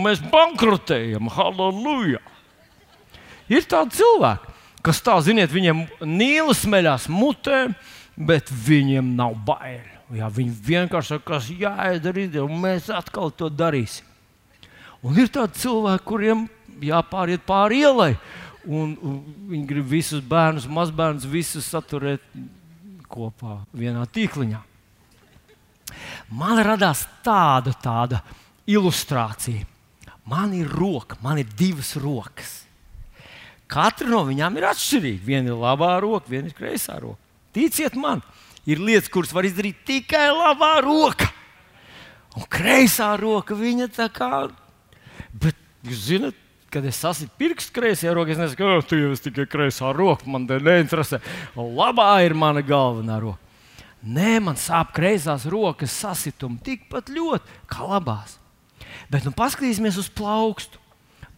[0.03, 2.19] Mēs bankrotējam, halleluja!
[3.51, 7.67] Ir tādi cilvēki, kas tā, ziniet, viņiem nīlas smeļās mutē,
[8.17, 9.85] bet viņiem nav bail.
[10.13, 14.14] Jā, viņi vienkārši saka, kas jāizdara, un mēs atkal to darīsim.
[15.05, 16.45] Un ir tādi cilvēki, kuriem
[16.81, 18.15] jāpāriet pāri ielai,
[18.65, 19.19] un, un
[19.51, 22.23] viņi grib visus bērnus, mazbērnus, visus saturēt
[23.11, 24.63] kopā vienā tīkliņā.
[26.33, 28.23] Man radās tāda, tāda
[28.65, 29.67] ilustrācija.
[30.25, 32.63] Man ir roka, man ir divas rokas.
[33.69, 35.21] Katra no viņām ir atšķirīga.
[35.25, 37.21] Viena ir labā roka, viena ir kreisā roka.
[37.53, 38.23] Ticiet man,
[38.65, 41.29] ir lietas, kuras var izdarīt tikai labā roka.
[42.35, 44.47] Un kreisā roka viņa tā kā
[45.35, 46.37] Bet jūs zināt,
[46.71, 50.27] kad es sasitu pirkstu kreisajā rokā, es nesaku, ka tu jau esi tikai kreisā roka,
[50.29, 51.21] man te neinteresē.
[51.55, 53.41] Labā ir mana galvenā roka.
[54.05, 58.37] Nē, man sāp kreisās rokas sasitumi tikpat ļoti kā labās.
[59.09, 60.81] Bet nu paskatīsimies uz plaukstu.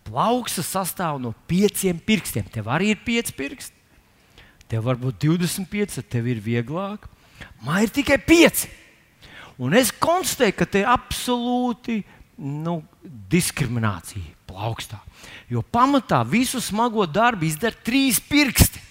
[0.07, 2.47] Plauksta sastāv no pieciem pirkstiem.
[2.51, 3.75] Tev arī ir pieci pirksti.
[4.67, 7.07] Tev var būt 25, tad tev ir vieglāk.
[7.63, 8.67] Man ir tikai pieci.
[9.57, 12.01] Un es konstatēju, ka te absolūti
[12.37, 14.99] nu, diskriminācija plaukstā.
[15.51, 18.83] Jo pamatā visu smago darbu izdara trīs pirksti.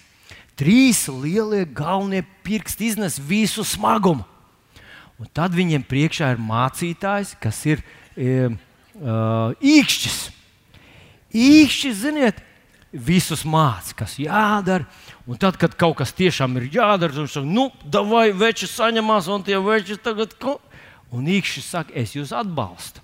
[0.57, 4.25] Trīs lielie galvenie pirksti iznes visu smagumu.
[5.17, 7.81] Un tad viņiem priekšā ir mācītājs, kas ir
[8.13, 8.49] e,
[9.01, 10.17] uh, īkšķis.
[11.37, 12.41] Īkšķis, ziniet,
[12.93, 14.85] visus mācīt, kas jādara.
[15.27, 17.67] Un tad, kad kaut kas tiešām ir jādara, viņš saka, nu,
[18.09, 20.37] vai veči saņemās, un tie veči tagad.
[21.13, 23.01] Un īkšķis saka, es jūs atbalstu.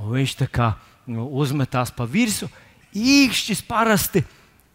[0.00, 0.72] Un viņš tā kā
[1.06, 2.48] uzmetās pa virsmu.
[2.92, 4.24] Īkšķis parasti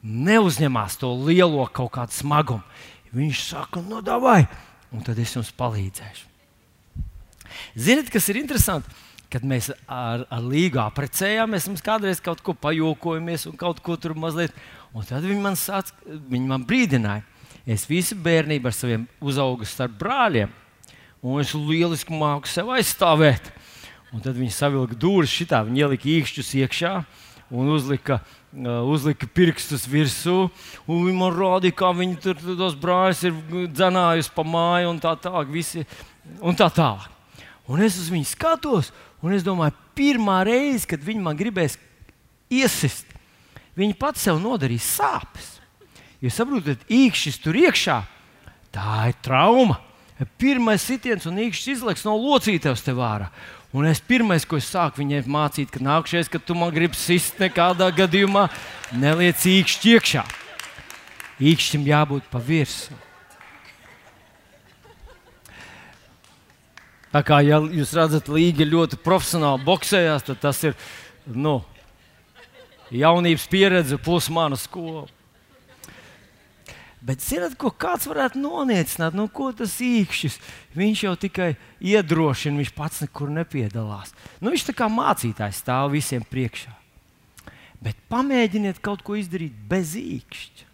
[0.04, 2.64] neuzņemās to lielo kaut kādu smagumu.
[3.16, 4.44] Viņš saka, no nu, vai,
[4.92, 6.28] un tad es jums palīdzēšu.
[7.78, 8.92] Ziniet, kas ir interesanti?
[9.32, 14.16] Kad mēs ar, ar Līgu apprecējāmies, mēs kādreiz kaut ko pajokojamies un kaut ko tur
[14.16, 14.54] mazliet.
[14.96, 17.26] Un tad viņi man, sāc, viņi man brīdināja.
[17.68, 20.52] Es visu bērnību ar saviem uzaugu starp brāļiem,
[21.20, 23.52] un es lieliski māku sev aizstāvēt.
[24.16, 26.92] Un tad viņi savilka dūris šitā, viņi ielika īkšķus iekšā
[27.52, 28.20] un uzlika,
[28.56, 30.48] uh, uzlika pirkstus virsū.
[30.88, 35.52] Viņi man rādīja, kā viņi tur tos brāļus ir dzenājusi pa māju un tā tālāk.
[35.52, 35.84] Visi,
[36.40, 37.12] un tā tālāk.
[37.68, 41.76] Un es uz viņu skatos, un es domāju, pirmā reize, kad viņi man gribēs
[42.54, 43.10] iesist,
[43.76, 45.58] viņi pats sev nodarīs sāpes.
[46.24, 48.00] Jūs saprotat, īkšķis tur iekšā,
[48.74, 49.82] tā ir trauma.
[50.42, 53.28] Pirmais sitiens un īkšķis izlaiks no locītavas te vārā.
[53.76, 57.36] Un es pirmais, ko es sāku viņai mācīt, ka nākamais, kad tu man gribi sist,
[57.42, 58.46] nekādā gadījumā
[58.96, 60.24] neliec īkšķi iekšā.
[61.44, 62.96] Īkšķim jābūt pa virsmu.
[67.12, 70.76] Tā kā ja jūs redzat, līga ļoti profesionāli boxējās, tad tas ir
[71.28, 71.60] nu,
[72.94, 75.06] jaunības pieredze plus mana skola.
[77.06, 79.14] Bet zināt, ko kāds varētu noniecināt?
[79.16, 80.40] Nu, ko tas īkšķis?
[80.78, 84.16] Viņš jau tikai iedrošina, viņš pats nekur nepiedalās.
[84.42, 86.74] Nu, viņš tā kā mācītājs stāv visiem priekšā.
[87.86, 90.66] Bet pamēģiniet kaut ko izdarīt bez īkšķa.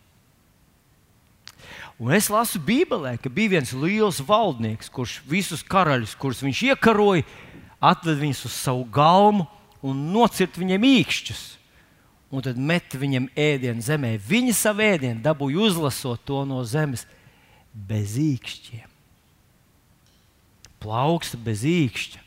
[2.04, 7.28] Un es lasu Bībelē, ka bija viens liels valdnieks, kurš visus karaļus, kurus viņš iekaroja,
[7.84, 9.46] atved viņus uz savu galmu
[9.84, 11.44] un nocirta viņiem īkšķus
[12.34, 14.16] un tad met viņam ēdienu zemē.
[14.18, 17.06] Viņa savu ēdienu dabūja uzlasot to no zemes
[17.74, 18.90] bez īkšķiem.
[20.82, 22.24] Plauksta bez īkšķa.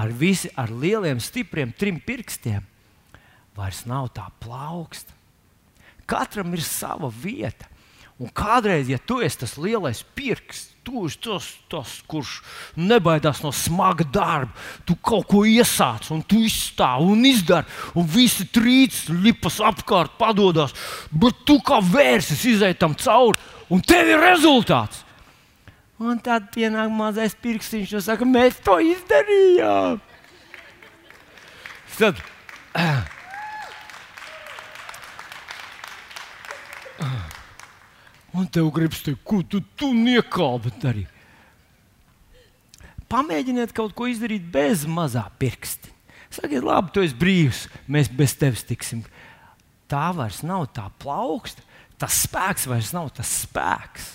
[0.00, 2.62] Ar, visi, ar lieliem, stipriem trim pirkstiem
[3.56, 5.16] vairs nav tā plauksta.
[6.08, 7.66] Katram ir sava vieta.
[8.20, 10.69] Un kādreiz, ja tu esi tas lielais pirksts,
[11.06, 12.40] esi tas, tas, kurš
[12.76, 14.52] nebaidās no smaga darba,
[14.84, 20.74] tu kaut ko iesāc, un tu izstāvi un izdari, un visi trīc, lipas apkārt, padodas.
[21.10, 23.38] Bet tu kā vērsis izai tam cauri,
[23.70, 25.04] un tev ir rezultāts.
[26.00, 30.00] Un tad pienāk mazais pirkstiņš un saka, mēs to izdarījām.
[32.00, 32.16] Tad,
[32.72, 33.04] uh,
[37.04, 37.29] uh,
[38.36, 41.06] Un tev gribas teikt, ko tu, tu niekābi dari.
[43.10, 45.90] Pamēģiniet kaut ko izdarīt bez mazā pirksta.
[46.30, 49.02] Sakiet, labi, tu esi brīvs, mēs bez tevis tiksim.
[49.90, 51.64] Tā vairs nav tā plauksta,
[51.98, 54.12] tas spēks vairs nav tas spēks.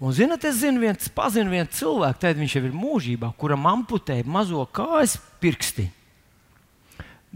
[0.00, 4.28] Un, zinot, es zinu, viens, pazinu vienu cilvēku, tad viņš jau ir mūžībā, kuram amputēja
[4.28, 5.88] mazo kājas pirksti.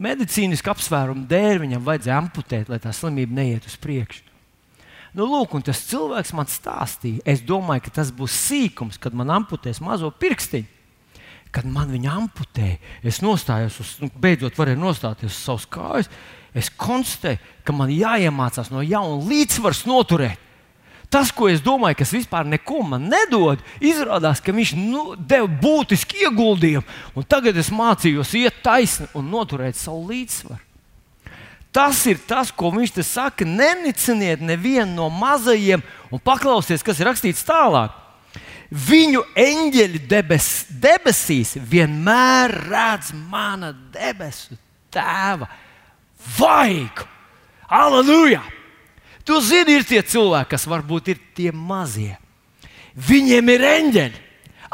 [0.00, 4.33] Medicīniski apsvērumu dēļ viņam vajadzēja amputēt, lai tā slimība neiet uz priekšu.
[5.14, 9.30] Nu, lūk, un tas cilvēks man stāstīja, es domāju, ka tas būs sīkums, kad man
[9.30, 10.70] amputēs mazo pirkstiņu.
[11.54, 16.08] Kad man viņa amputēja, es nostājos, uz, nu, beidzot varēju nostāties uz savas kājas.
[16.50, 20.42] Es konstatēju, ka man jāiemācās no jauna līdzsvars noturēt.
[21.14, 26.24] Tas, ko es domāju, kas vispār neko man nedod, izrādās, ka viņš nu, deva būtisku
[26.26, 27.22] ieguldījumu.
[27.30, 30.58] Tagad es mācījos iet taisni un noturēt savu līdzsvaru.
[31.74, 33.46] Tas ir tas, ko viņš te saka.
[33.48, 35.82] Neniciniet nevienu no mazajiem
[36.14, 37.96] un paklausieties, kas ir rakstīts tālāk.
[38.70, 44.56] Viņu eņģeļi debes, debesīs vienmēr redz mana debesu
[44.94, 45.50] tēva
[46.38, 47.06] vaigu.
[47.68, 48.42] Aleluja!
[49.24, 52.12] Tu zini, ir tie cilvēki, kas varbūt ir tie mazie.
[52.94, 54.23] Viņiem ir eņģeļi.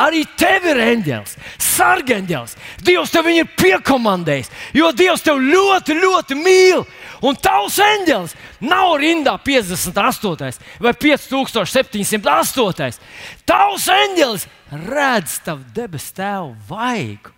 [0.00, 2.56] Arī tev ir eņģēlis, sargeņģēlis.
[2.86, 6.86] Dievs tev ir piekomandējis, jo Dievs tev ļoti, ļoti mīl.
[7.26, 10.62] Un tavs eņģēlis nav rindā 58.
[10.80, 13.02] vai 5708.
[13.48, 14.46] Tavs eņģēlis
[14.86, 17.36] redz tavu debesu tēvu vaigu.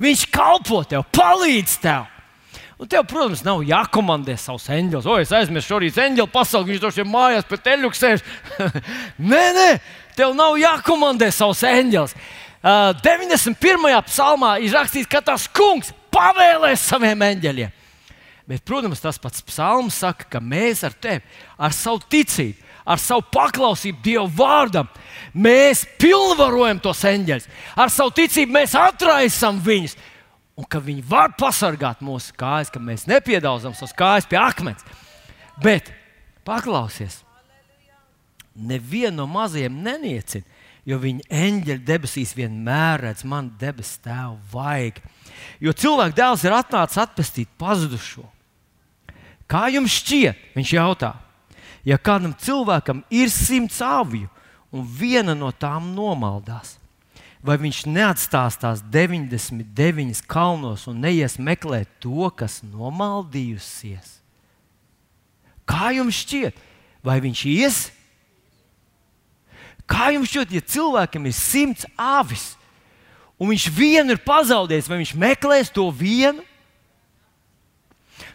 [0.00, 2.08] Viņš kalpo tev, palīdz tev.
[2.80, 5.04] Un tev, protams, nav jākomandē savus eņģeļus.
[5.04, 8.24] O, es aizmirsu šorīt eņģeļu pasauli, viņš droši vien mājās pie teļuka sēž.
[9.32, 9.66] nē, nē,
[10.20, 12.16] tev nav jākomandē savus eņģeļus.
[12.60, 14.00] Uh, 91.
[14.04, 17.76] psalmā ir rakstīts, ka tas kungs pavēlēs saviem eņģeļiem.
[18.50, 21.22] Bet, protams, tas pats psalms saka, ka mēs ar tevi,
[21.56, 24.88] ar savu ticību, ar savu paklausību Dieva vārdam,
[25.32, 27.46] mēs pilnvarojam tos eņģeļus.
[27.78, 29.94] Ar savu ticību mēs atraisām viņus
[30.58, 34.84] un ka viņi var pasargāt mūsu kājas, ka mēs nepiedaudzam savus kājas pie akmens.
[35.62, 35.88] Bet
[36.44, 37.22] paklausies,
[38.54, 40.46] nevienu no mazajiem neniecina,
[40.88, 45.00] jo viņa eņģeļa debesīs vienmēr redz manu debesu tēvu vajag.
[45.60, 48.24] Jo cilvēka dēls ir atnācis atpestīt pazudušo.
[49.50, 50.38] Kā jums šķiet?
[50.54, 51.14] Viņš jautā,
[51.86, 54.30] ja kādam cilvēkam ir simts aviju
[54.70, 56.76] un viena no tām nomaldās,
[57.42, 64.18] vai viņš neatstās tās 99 kalnos un neies meklēt to, kas nomaldījusies?
[65.70, 66.56] Kā jums šķiet,
[67.06, 67.80] vai viņš ies?
[69.90, 72.52] Kā jums šķiet, ja cilvēkam ir simts avis,
[73.40, 76.44] un viņš vienu ir pazaudējis, vai viņš meklēs to vienu?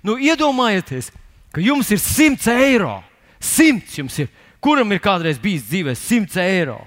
[0.06, 1.12] Nu, iedomājieties,
[1.56, 2.98] ka jums ir 100 eiro.
[3.39, 4.30] 100 jums ir.
[4.62, 6.80] Kuram ir kādreiz bijis dzīvē 100 eiro?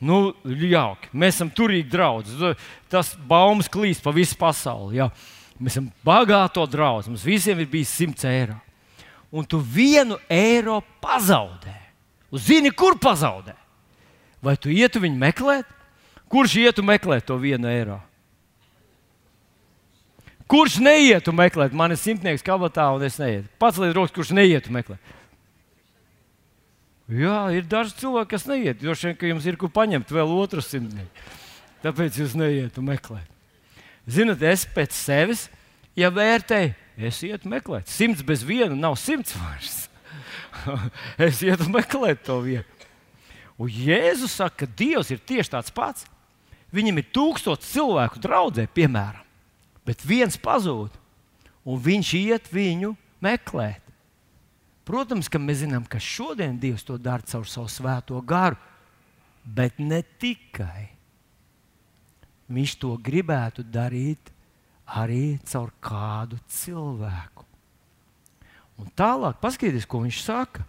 [0.00, 1.10] Nu, jauki.
[1.16, 2.52] Mēs esam turīgi draugi.
[2.92, 4.98] Tas baumas klīst pa visu pasauli.
[5.00, 5.10] Jā.
[5.56, 7.12] Mēs esam bagāto draugi.
[7.12, 8.56] Mums visiem ir bijis 100 eiro.
[9.32, 11.76] Un tu vienu eiro pazaudē.
[12.32, 13.54] Un zini, kur pazaudē?
[14.46, 15.70] Vai tu ietu viņu meklēt?
[16.30, 17.98] Kurš ietu meklēt to vienu eiro?
[20.46, 21.74] Kurš neietu meklēt?
[21.74, 23.50] Man ir simtnieks kabatā, un es neietu.
[23.58, 25.14] Pats līdz rokas, kurš neietu meklēt.
[27.10, 28.78] Jā, ir daži cilvēki, kas neiet.
[28.82, 31.26] Droši vien, ka jums ir kur paņemt vēl otru simtnieku.
[31.82, 33.34] Tāpēc jūs neiet un meklējat.
[34.10, 35.44] Ziniet, es pēc sevis,
[35.98, 36.74] ja vērtēju,
[37.08, 37.90] es ietu meklēt.
[37.90, 39.76] Simts bez viena nav simts vairs.
[41.28, 42.75] es ietu meklēt to vietu.
[43.56, 46.04] Un Jēzus saka, ka Dievs ir tieši tāds pats.
[46.74, 49.22] Viņam ir tūkstoši cilvēku draudzē, piemēram,
[49.86, 50.92] bet viens pazūd,
[51.64, 52.92] un viņš iet viņu
[53.22, 53.80] meklēt.
[54.86, 58.58] Protams, ka mēs zinām, ka šodien Dievs to dara caur savu svēto garu,
[59.42, 60.92] bet ne tikai.
[62.46, 64.30] Viņš to gribētu darīt
[64.86, 67.42] arī caur kādu cilvēku.
[68.76, 70.66] Un tālāk, paskatieties, ko viņš saka.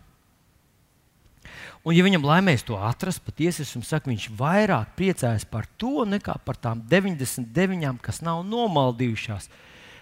[1.83, 6.05] Un, ja viņam laimēs to atrast, patiesi es jums saku, viņš vairāk priecājas par to
[6.07, 9.49] nekā par tām 99, kas nav nomaldījušās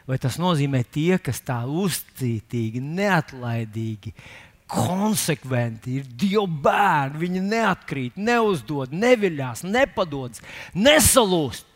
[0.05, 4.13] vai tas nozīmē tie, kas tā uzcītīgi, neatlaidīgi,
[4.69, 7.21] konsekventi ir Dieva bērni.
[7.25, 11.67] Viņi neatkrīt, neuzdod, neviļās, nepadodas, nesalūst.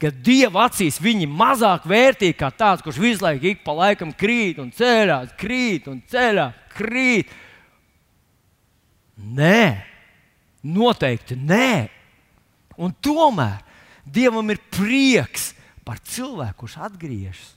[0.00, 4.58] Kad Dieva acīs viņi mazāk vērtīgi kā tāds, kurš visu laiku ik pa laikam krīt
[4.60, 7.32] un ceļās, krīt un ceļās, krīt.
[9.16, 9.84] Nē,
[10.62, 11.88] noteikti nē.
[12.80, 13.62] Un tomēr
[14.04, 15.52] Dievam ir prieks
[15.84, 17.54] par cilvēku, kurš atgriežas.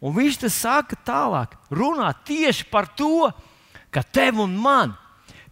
[0.00, 3.28] Un viņš te saka tālāk, runā tieši par to,
[3.92, 4.94] ka tev un man,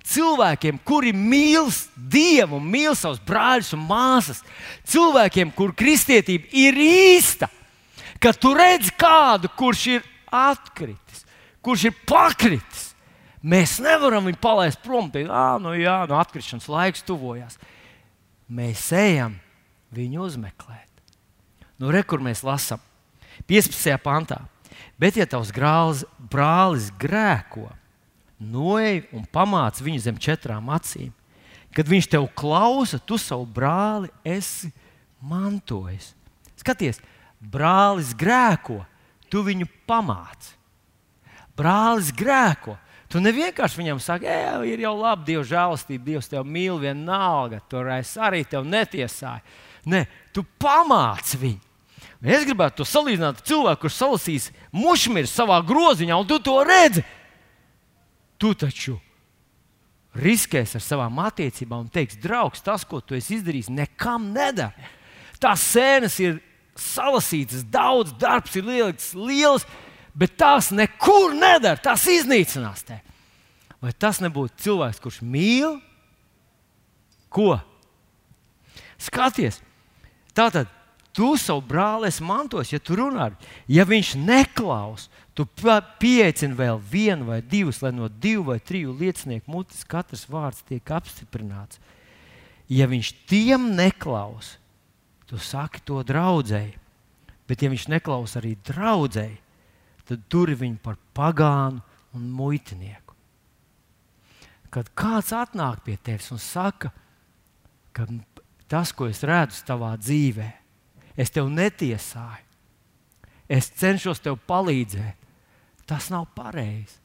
[0.09, 4.41] cilvēkiem, kuri mīl Dievu, mīl savus brāļus un māsas,
[4.89, 7.51] cilvēkiem, kur kristietība ir īsta,
[8.17, 11.27] ka tu redz kādu, kurš ir atkritis,
[11.61, 12.88] kurš ir pakritis,
[13.39, 17.59] Mēs nevaram viņu palaist prom, teikt, ah, nu jā, no atkrišanas laiks tuvojas.
[18.51, 19.37] Mēs ejam
[19.95, 20.87] viņu uzmeklēt.
[21.79, 22.83] Nu, re, kur mēs lasām
[23.47, 23.95] 15.
[24.03, 24.41] pantā.
[24.99, 27.69] Bet, ja tavs grāls, brālis grēko,
[28.39, 31.13] noej un pamāc viņu zem četrām acīm,
[31.75, 34.73] kad viņš tev klausa, tu savu brāli esi
[35.23, 36.13] mantojis.
[36.59, 36.99] Skaties,
[37.39, 38.81] brālis grēko,
[39.31, 40.57] tu viņu pamāci.
[41.59, 42.75] Brālis grēko.
[43.09, 47.89] Tu nevienkārši viņam saki, ej, ir jau labi, Dieva žēlastība, Dievs tevi mīl, vienalga, tur
[47.95, 49.57] es arī tevi netiesāju.
[49.89, 50.03] Nē,
[50.37, 51.65] tu pamāci viņu.
[52.19, 57.05] Es gribētu to salīdzināt ar cilvēku, kurš salasīs mušmiru savā groziņā, un tu to redzi.
[58.39, 58.99] Tu taču
[60.19, 64.75] riskēs ar savām attiecībām un teiks, draugs, tas, ko tu esi izdarījis, nekam nedara.
[65.39, 66.41] Tās sēnes ir
[66.79, 69.67] salasītas, daudz darbs ir liekas, liels,
[70.19, 71.79] bet tās nekur nedara.
[71.81, 72.99] Tās iznīcinās te.
[73.79, 75.79] Vai tas nebūtu cilvēks, kurš mīl?
[77.31, 77.55] Ko?
[78.99, 79.61] Skaties,
[80.35, 80.67] tātad
[81.15, 83.29] tu savu brāli esi mantojis, ja tu runā,
[83.71, 85.07] ja viņš neklaus,
[85.39, 85.47] tu
[86.03, 90.91] pieeicini vēl vienu vai divus, lai no divu vai triju liecinieku mutes katrs vārds tiek
[90.91, 91.79] apstiprināts.
[92.69, 94.57] Ja viņš tiem neklaus,
[95.31, 96.75] tu saki to draudzēji.
[97.49, 99.39] Bet, ja viņš neklaus arī draudzēji,
[100.09, 101.83] tad turi viņu par pagānu
[102.17, 103.15] un muitinieku.
[104.73, 106.91] Kad kāds atnāk pie tevis un saka,
[107.97, 108.07] ka
[108.69, 110.49] tas, ko es redzu tavā dzīvē,
[111.17, 112.45] es tev netiesāju,
[113.49, 115.29] es cenšos tev palīdzēt,
[115.89, 116.99] tas nav pareizi.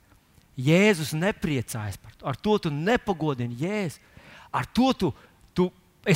[0.59, 2.27] Jēzus nepriecājas par to.
[2.29, 4.01] Ar to tu nepagodini Jēzu.
[4.53, 5.09] Ar to tu,
[5.55, 5.69] tu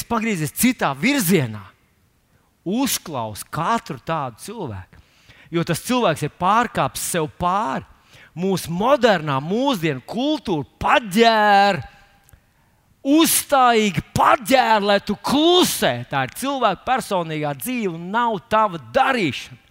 [0.10, 1.64] pagriezies citā virzienā.
[2.68, 4.87] Uzklaus katru tādu cilvēku.
[5.54, 7.86] Jo tas cilvēks ir pārkāpis sev pāri.
[8.38, 11.86] Mūsu modernā, mūsdienu kultūra paģēra
[13.08, 16.02] uzstājīgi paģēra, lai tu klusē.
[16.10, 19.64] Tā ir cilvēka personīgā dzīve un nav tava darīšana.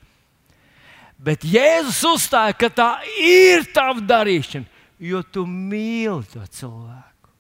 [1.27, 4.69] Bet Jēzus uzstāja, ka tā ir tava darīšana,
[5.01, 7.31] jo tu mīli to cilvēku.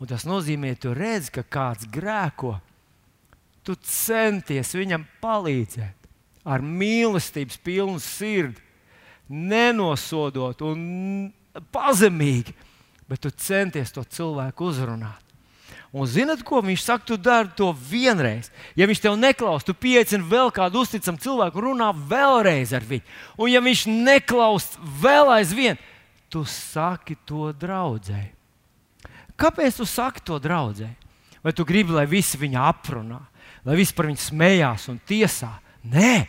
[0.00, 2.56] Un tas nozīmē, ka tu redz, ka kāds grēko,
[3.64, 6.03] tu centies viņam palīdzēt
[6.44, 8.60] ar mīlestības pilnu sirdi,
[9.28, 11.32] nenosodot un
[11.72, 12.52] pazemīgi
[13.08, 15.20] bet tu centies to cilvēku uzrunāt.
[15.94, 17.06] Un zinat, ko viņš saka?
[17.06, 18.48] Tu dari to vienreiz.
[18.74, 23.04] Ja viņš tev neklausās, tu pieaicini vēl kādu uzticamu cilvēku, runā vēlreiz ar viņu.
[23.38, 25.78] Un ja viņš neklausās vēl aizvien,
[26.26, 28.32] tu saki to draudzēji.
[29.38, 30.96] Kāpēc tu saki to draudzēji?
[31.44, 33.20] Vai tu gribi, lai visi viņu aprunā,
[33.62, 35.52] lai visi par viņu smējās un tiesā?
[35.92, 36.24] Nē,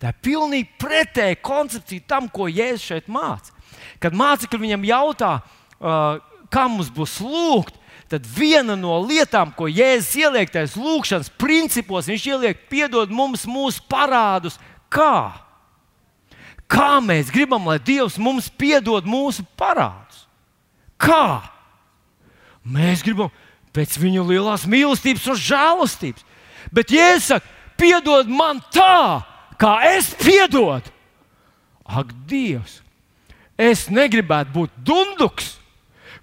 [0.00, 3.52] tā ir pilnīgi pretēja koncepcija tam, ko Jēzus šeit māca.
[4.00, 6.20] Kad mācekļi viņam jautā, uh,
[6.52, 7.76] kā mums būs lūgt,
[8.08, 13.84] tad viena no lietām, ko Jēzus ieliek tajos lūgšanas principos, viņš ieliek, piedod mums mūsu
[13.90, 14.58] parādus.
[14.92, 15.44] Kā?
[16.70, 20.24] Kā mēs gribam, lai Dievs mums piedod mūsu parādus?
[21.00, 21.44] Kā?
[22.64, 23.32] Mēs gribam
[23.74, 26.24] pēc viņa lielās mīlestības un žēlastības.
[26.74, 29.22] Bet Jēzus saka, piedod man tā,
[29.60, 30.92] kā es piedodu.
[31.84, 32.80] Ak, Dievs,
[33.60, 35.52] es negribētu būt dunduks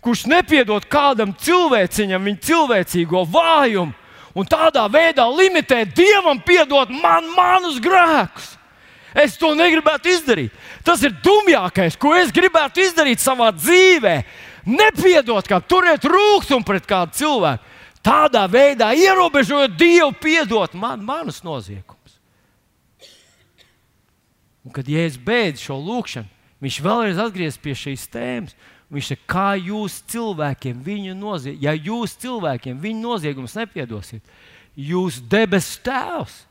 [0.01, 3.93] kurš nepiedod kādam cilvēciņam viņa cilvēcīgo vājumu
[4.33, 8.55] un tādā veidā limitē Dievam piedot man manus grēkus.
[9.11, 10.53] Es to negribētu izdarīt.
[10.87, 14.21] Tas ir dumjākais, ko es gribētu izdarīt savā dzīvē.
[14.71, 17.67] Nepiedot, kā turēt rūkumu pret kādu cilvēku.
[18.01, 22.17] Tādā veidā ierobežojot Dievu, piedot man manus noziegumus.
[24.65, 26.29] Un, kad Jēzus beidz šo lūkšanu,
[26.61, 28.57] viņš vēlreiz atgriežas pie šīs tēmas
[28.91, 34.33] Viņš saka, kā jūs cilvēkiem viņu noziegums, ja jūs cilvēkiem viņu noziegums nepiedosiet,
[34.75, 36.41] jūs debesu tēvs.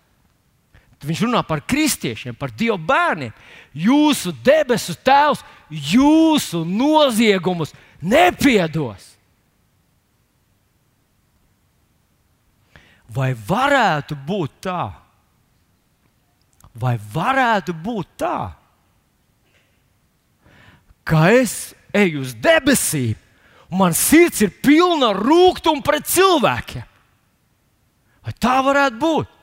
[1.05, 3.33] Viņš runā par kristiešiem, par Dieva bērniem.
[3.73, 9.10] Jūsu debesu tēvs jūsu noziegumus nepiedos.
[13.11, 14.85] Vai varētu būt tā?
[16.81, 18.37] Vai varētu būt tā,
[21.03, 23.19] ka es eju uz debesīm,
[23.71, 26.87] un man sirds ir pilna rūkuma pret cilvēkiem.
[28.23, 29.37] Vai tā varētu būt?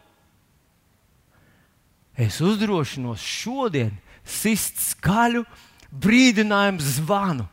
[2.17, 3.91] Es uzdrošinos šodien
[4.25, 5.43] sist skaļu
[5.91, 7.45] brīdinājumu zvanu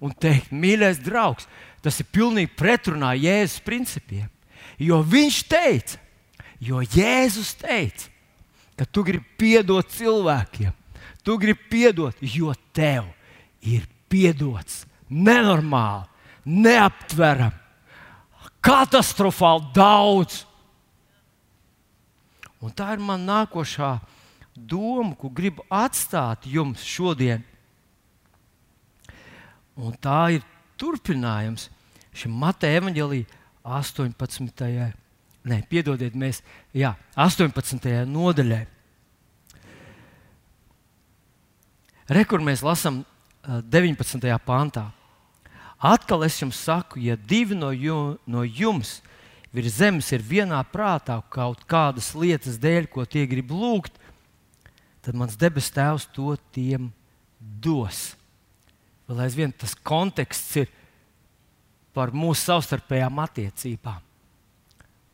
[0.00, 1.46] un teikt, mīļais draugs,
[1.84, 4.26] tas ir pilnīgi pretrunā Jēzus principiem.
[4.78, 5.98] Jo viņš teica,
[6.62, 8.10] jo Jēzus teica,
[8.78, 10.74] ka tu gribi piedot cilvēkiem,
[11.26, 13.08] tu gribi piedot, jo tev
[13.66, 16.06] ir piedots, nenormāli,
[16.46, 17.58] neaptverami,
[18.62, 20.44] katastrofāli daudz.
[22.62, 23.96] Un tā ir mana nākošā
[24.54, 27.44] doma, ko gribu atstāt jums šodien.
[29.78, 30.46] Un tā ir
[30.78, 31.68] turpinājums
[32.18, 33.37] šim Mateja evanģēlīja
[33.68, 34.94] 18.
[35.48, 36.42] Nē, piedodiet, mēs
[36.76, 38.04] jā, 18.
[38.08, 38.64] nodaļai.
[42.08, 43.02] Rekur mēs lasām
[43.44, 44.24] 19.
[44.44, 44.88] pāntā.
[45.78, 48.98] Atkal es jums saku, ja divi no, ju, no jums
[49.54, 53.94] virs zemes ir vienā prātā kaut kādas lietas dēļ, ko tie grib lūgt,
[55.04, 56.90] tad mans debes tēvs to tiem
[57.38, 58.16] dos.
[59.08, 60.72] Vēl aizvien tas konteksts ir
[61.98, 64.02] par mūsu savstarpējām attiecībām.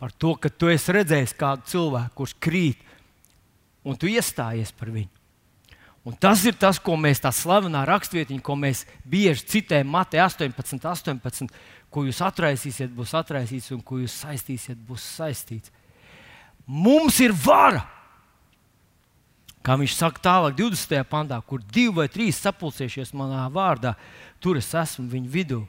[0.04, 2.80] Par to, ka tu esi redzējis kādu cilvēku, kurš krīt,
[3.88, 5.12] un tu iestājies par viņu.
[6.04, 10.84] Un tas ir tas, ko mēs tā slavenā rakstvietiņā, ko mēs bieži citējam, Mateja 18,
[10.84, 11.54] 18,
[11.88, 15.72] ko jūs atraisīsiet, būs atraisīts, un ko jūs saistīsiet, būs saistīts.
[16.68, 17.86] Mums ir vara!
[19.64, 21.00] Kā viņš saka tālāk, 20.
[21.08, 23.94] pantā, kur divi vai trīs sapulcējušies manā vārdā,
[24.36, 25.62] tur es esmu viņu vidū.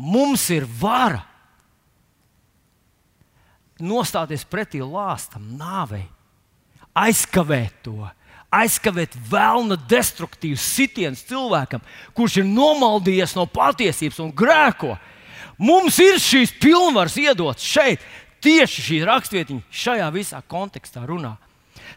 [0.00, 1.20] Mums ir vara
[3.80, 6.06] nostāties pretī lāstam, nāvei,
[6.96, 8.08] aizkavēt to,
[8.52, 11.84] aizkavēt vēlna destruktīvus sitienus cilvēkam,
[12.16, 14.96] kurš ir nomaldījies no patiesības un grēko.
[15.60, 18.04] Mums ir šīs pilnvaras iedotas šeit,
[18.40, 21.36] tieši šī rakstvietiņa, šajā visā kontekstā runā.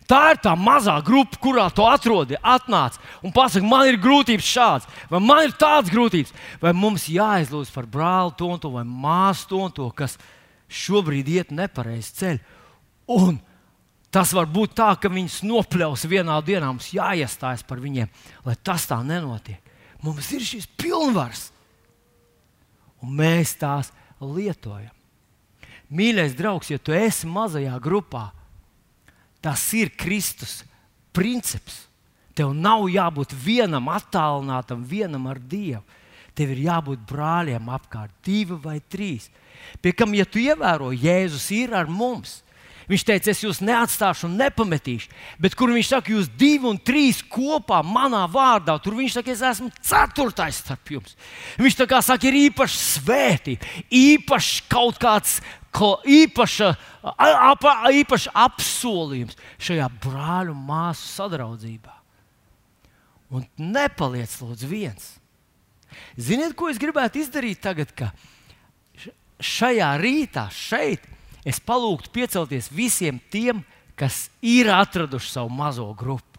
[0.09, 4.87] Tā ir tā mazā grupa, kurā tu atrodi, atnāc un pasaki, man ir grūtības šādas,
[5.11, 9.47] vai man ir tādas grūtības, vai mums jāizlūdz par brāli to un to, vai māsu
[9.51, 10.17] to un to, kas
[10.73, 12.59] šobrīd iet nepareizi ceļu.
[13.13, 13.39] Un
[14.13, 18.11] tas var būt tā, ka viņus nopļaus vienā dienā, mums jāiestājas par viņiem,
[18.45, 19.61] lai tas tā nenotiek.
[20.03, 21.47] Mums ir šīs pilnvaras,
[23.01, 24.91] un mēs tās lietojam.
[25.93, 28.31] Mīļais draugs, ja tu esi mazajā grupā,
[29.43, 30.61] Tas ir Kristus
[31.15, 31.83] princips.
[32.33, 35.83] Tev nav jābūt vienam attālinātam, vienam ar Dievu.
[36.33, 39.27] Tev ir jābūt brāļiem apkārt, divi vai trīs.
[39.83, 42.39] Pie kam, ja tu ievēro, Jēzus ir ar mums.
[42.89, 45.11] Viņš teica, es jūs neatstāšu un nepametīšu.
[45.39, 49.43] Bet kur viņš saka, jūs divi un trīs kopā manā vārdā, tur viņš saka, es
[49.53, 51.15] esmu ceturtais starp jums.
[51.61, 55.37] Viņš tā kā saka, ir īpaši svētība, īpaši kaut kāds
[56.05, 56.69] īpaša,
[57.17, 61.95] ap, īpaša apsolījums šajā brāļu māsu sadraudzībā.
[63.33, 65.07] Un nepaliec lūdzu viens.
[66.17, 67.89] Ziniet, ko es gribētu izdarīt tagad?
[69.43, 71.05] Šajā rītā, šeit,
[71.45, 73.63] es palūgtu piecelties visiem tiem,
[73.97, 76.29] kas ir atraduši savu mazo grupu.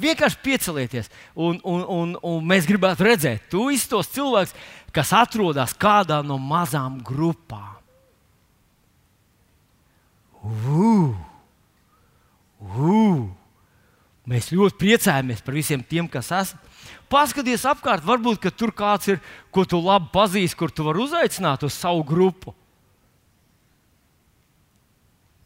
[0.00, 4.52] Vienkārši piecelieties, un, un, un, un mēs gribētu redzēt, tu tos cilvēkus,
[4.92, 7.81] kas atrodas kādā no mazām grupām.
[10.42, 11.14] Uh,
[12.60, 13.22] uh.
[14.26, 16.70] Mēs ļoti priecājamies par visiem tiem, kas esat.
[17.10, 19.18] Paskaties apkārt, varbūt tur kāds ir,
[19.50, 22.54] ko tu labi pazīsti, kur tu vari uzaicināt uz savu grupu.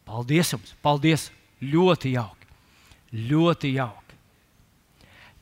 [0.07, 0.75] Paldies jums!
[0.85, 1.27] Paldies!
[1.61, 2.49] Ļoti jauki!
[3.27, 4.17] Ļoti jauki!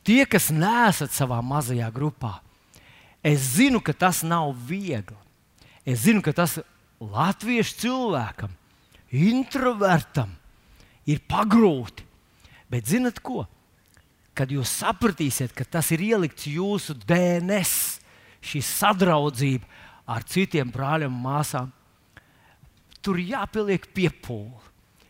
[0.05, 2.37] Tie, kas nesat savā mazajā grupā,
[3.25, 5.17] es zinu, ka tas nav viegli.
[5.85, 6.59] Es zinu, ka tas
[7.01, 8.53] latviešu cilvēkam
[9.15, 10.31] introvertam
[11.09, 12.05] ir pagrūti.
[12.71, 13.45] Bet zinat ko?
[14.35, 17.75] Kad jūs sapratīsiet, ka tas ir ielikts jūsu DNS,
[18.45, 19.65] šī sadraudzība
[20.11, 21.69] ar citiem brāļiem un māsām,
[23.05, 24.63] tur jāpieliek piepūle.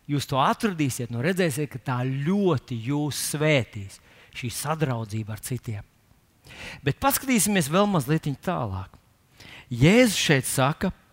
[0.06, 3.98] Jūs to atradīsiet, nu redzēsiet, ka tā ļoti jūs svētīs,
[4.38, 5.88] šī sadraudzība ar citiem.
[6.86, 8.92] Bet paskatīsimies vēl mazliet tālāk.
[9.74, 11.05] Jēzus šeit saka, ka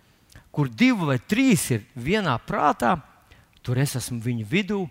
[0.53, 2.99] kur divi vai trīs ir vienā prātā,
[3.65, 4.83] tur es esmu viņu vidū.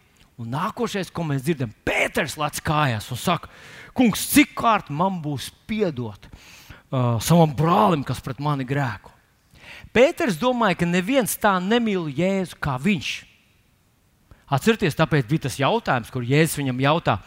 [0.42, 3.50] Un nākošais, ko mēs dzirdam, Pēters lec kājās un saka,
[3.94, 9.14] kungs, cik kārt man būs piedot uh, savam brālim, kas pret mani grēko.
[9.94, 13.12] Pēters domāja, ka neviens tā nemīl Jēzu kā viņš.
[14.52, 17.20] Atcerieties, tāpēc bija tas jautājums, kur Jēzus viņam jautā,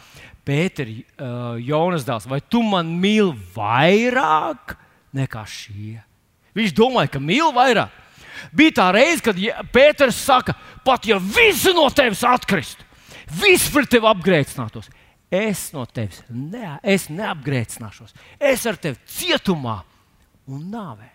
[0.45, 4.75] Pēter, uh, Jonas dēls, vai tu man mīli vairāk
[5.15, 6.03] nekā šie?
[6.57, 8.03] Viņš domāja, ka mīl vairāk.
[8.55, 9.39] Bija tā reize, kad
[9.73, 10.55] Pēters saka,
[10.85, 12.85] pat ja visi no tevis atkristu,
[13.41, 14.89] viss pret tevi apgrēcinātos,
[15.33, 18.15] es no tevis ne, es neapgrēcināšos.
[18.39, 19.79] Es ar tevi cietumā
[20.51, 21.11] un nāvē.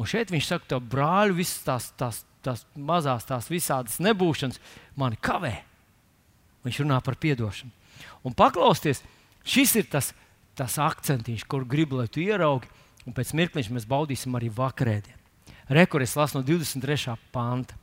[0.00, 4.60] Un šeit viņš saka, tev brāļi, visas tās, tās, tās mazās, tās visādas nebūšanas
[4.96, 5.58] mani kavē.
[6.64, 7.72] Viņš runā par atdošanu.
[8.24, 9.02] Un paklausieties,
[9.44, 10.10] šis ir tas
[10.60, 12.68] tas akcentiņš, kur gribu, lai tu ieraugi,
[13.06, 15.18] un pēc mirkliņa mēs baudīsim arī vakarēdienu.
[15.70, 17.14] Rekords lasu no 23.
[17.32, 17.76] panta.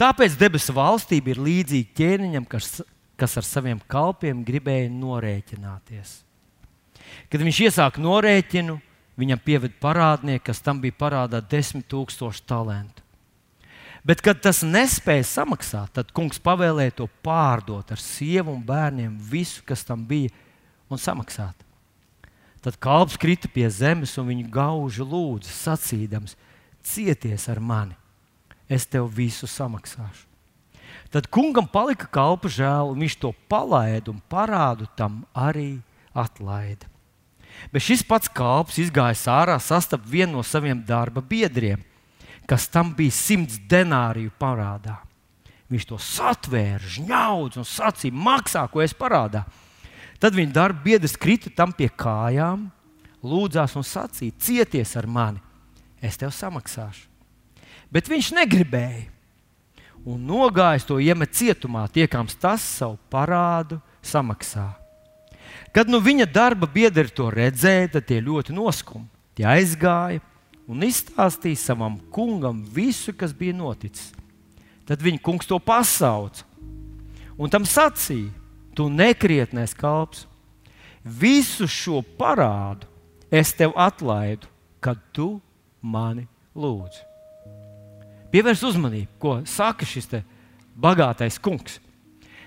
[0.00, 2.80] Tāpēc debesu valstība ir līdzīga ķēniņam, kas,
[3.20, 6.16] kas ar saviem kalpiem gribēja norēķināties.
[7.30, 8.78] Kad viņš iesāka norēķinu,
[9.20, 13.06] viņam pieveda parādnieku, kas tam bija parādā desmit tūkstošu talantu.
[14.06, 19.60] Bet, kad tas nespēja samaksāt, tad kungs pavēlēja to pārdot ar sievu un bērniem, visu,
[19.66, 20.32] kas tam bija,
[20.88, 21.66] un samaksāt.
[22.60, 26.36] Tad kalps krita pie zemes un viņa gauži lūdza, sacīdams:
[26.84, 27.96] Cieties ar mani,
[28.68, 30.26] es tev visu samaksāšu.
[31.10, 35.80] Tad kungam palika kalpa žēl, un viņš to palaida un parādu tam arī
[36.14, 36.86] atlaida.
[37.72, 41.82] Bet šis pats kalps izgāja ārā, sastapa vienu no saviem darba biedriem,
[42.46, 45.00] kas tam bija simts denāriju parādā.
[45.70, 49.44] Viņš to satvēra, žņaudz un sacīja: Maksā, ko es parādā.
[50.20, 52.66] Tad viņa darba biedrs krita tam pie kājām,
[53.24, 55.40] lūdzās un sacīja: Cieties ar mani,
[56.00, 57.08] es tev samaksāšu.
[57.90, 59.08] Bet viņš negribēja.
[60.08, 64.70] Un nogājis to iemet cietumā, tiekams tas savu parādu samaksā.
[65.76, 69.04] Kad nu viņa darba biedri to redzēja, tad tie ļoti noskuma.
[69.36, 70.22] Tie aizgāja
[70.70, 74.14] un izstāstīja savam kungam visu, kas bija noticis.
[74.88, 76.46] Tad viņa kungs to pasauca
[77.36, 78.32] un tam sacīja:
[78.80, 80.22] Tu nekrietnēs kalps,
[81.04, 82.86] visu šo parādu
[83.28, 84.48] es tev atlaidu,
[84.80, 85.34] kad tu
[85.84, 86.24] mani
[86.56, 87.02] lūdzi.
[88.32, 90.08] Pievērs uzmanību, ko saka šis
[90.80, 91.76] bagātais kungs.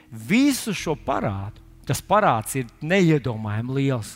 [0.10, 4.16] Visu šo parādu, tas parāds ir neiedomājami liels.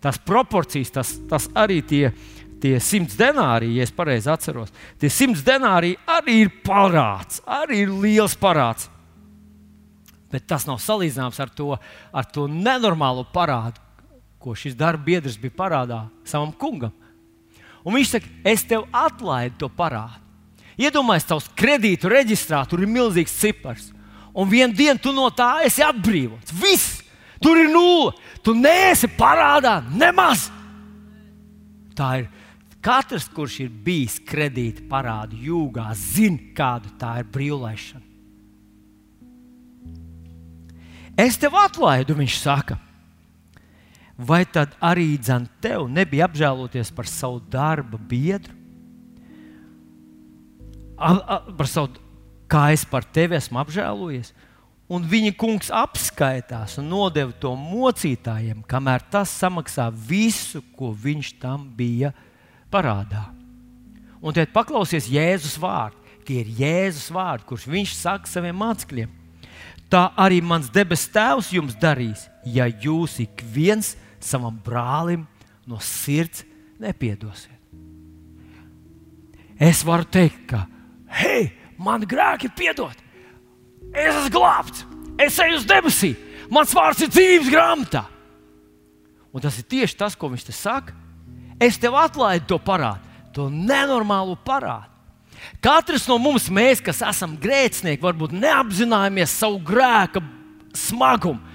[0.00, 2.14] Tās proporcijas, tas, tas arī tie,
[2.64, 7.92] tie simts denāriji, ja es pareizi atceros, tie simts denāriji arī ir parāds, arī ir
[7.92, 8.88] liels parāds.
[10.32, 11.74] Bet tas nav salīdzināms ar to,
[12.12, 13.80] ar to nenormālo parādu,
[14.42, 16.94] ko šis darba biedrs bija parādā savam kungam.
[17.84, 20.18] Un viņš saka, es tev atlaidu to parādu.
[20.80, 23.90] Iedomājieties, tavs kredītu reģistrā tur ir milzīgs cipars.
[24.32, 26.54] Un vienā dienā tu no tā esi atbrīvots.
[26.56, 27.02] Viss,
[27.42, 28.14] tur ir nulle.
[28.42, 30.48] Tu neesi parādā nemaz.
[31.94, 32.30] Tā ir.
[32.82, 38.11] Katrs, kurš ir bijis kredīta parādu jūgā, zina, kāda tā ir brīvlaišana.
[41.18, 42.78] Es tev atlaidu, viņš saka.
[44.16, 48.54] Vai tad arī dzan tev nebija apžēloties par savu darba biedru?
[50.96, 51.98] A, a, par savu,
[52.46, 54.32] kā es par tevi esmu apžēlojies?
[54.92, 61.64] Un viņa kungs apskaitās un nodeva to mocītājiem, kamēr tas samaksā visu, ko viņš tam
[61.76, 62.12] bija
[62.72, 63.30] parādā.
[64.22, 65.98] Un tad paklausies Jēzus vārdu.
[66.22, 69.21] Tie ir Jēzus vārdi, kurš viņš saka saviem mācekļiem.
[69.92, 73.92] Tā arī mans debes tēvs jums darīs, ja jūs ik viens
[74.24, 75.26] savam brālim
[75.68, 76.46] no sirds
[76.80, 77.50] nepiedosiet.
[79.60, 80.62] Es varu teikt, ka,
[81.20, 83.02] hei, man grēki ir piedot,
[83.92, 84.86] es esmu glābts,
[85.20, 86.16] es eju uz debesīm,
[86.50, 88.06] mans vārds ir dzīves grāmatā.
[89.32, 90.96] Un tas ir tieši tas, ko viņš te saka.
[91.62, 94.91] Es tev atlaidu to parādu, to nenormālu parādu.
[95.62, 100.22] Katrs no mums, mēs, kas esam grēcinieki, varbūt neapzināmies savu grēka
[100.76, 101.52] smagumu,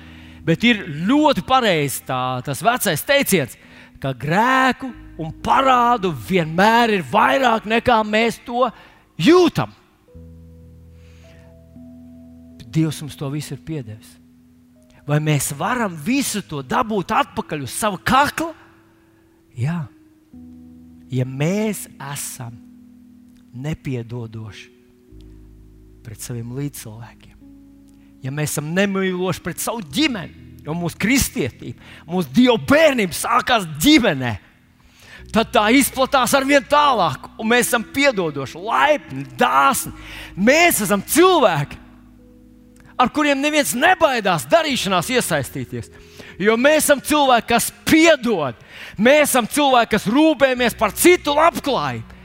[0.48, 3.58] Bet ir ļoti pareizi tas vecais teiciens,
[4.00, 4.88] ka grēku
[5.20, 8.70] un parādu vienmēr ir vairāk nekā mēs to
[9.20, 9.74] jūtam.
[12.78, 14.14] Dievs mums to visu ir piedevis.
[15.08, 18.52] Vai mēs varam visu to dabūt atpakaļ uz savu kaklu?
[19.58, 19.82] Jā,
[21.12, 22.67] ja mēs esam
[23.64, 24.70] nepiedodoši
[26.06, 27.38] pret saviem līdzcilvēkiem
[28.24, 31.80] ja mēs esam nemīloši pret savu ģimeni, jo mūsu kristietība,
[32.10, 34.34] mūsu dievu bērnība sākās ģimenē,
[35.34, 39.94] tad tā izplatās ar vien tālāk, un mēs esam piedodoši, laipni, dāsni.
[40.36, 41.80] Mēs esam cilvēki,
[42.98, 45.92] ar kuriem neviens nebaidās darīšanās iesaistīties.
[46.42, 48.58] Jo mēs esam cilvēki, kas piedod,
[48.98, 52.17] mēs esam cilvēki, kas rūpējamies par citu labklājību.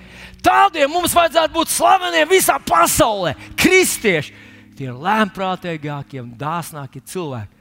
[0.43, 4.34] Tādiem mums vajadzētu būt slaveniem visā pasaulē, kristieši
[4.76, 7.61] tie ir lēmprātīgākie un dāsnākie cilvēki.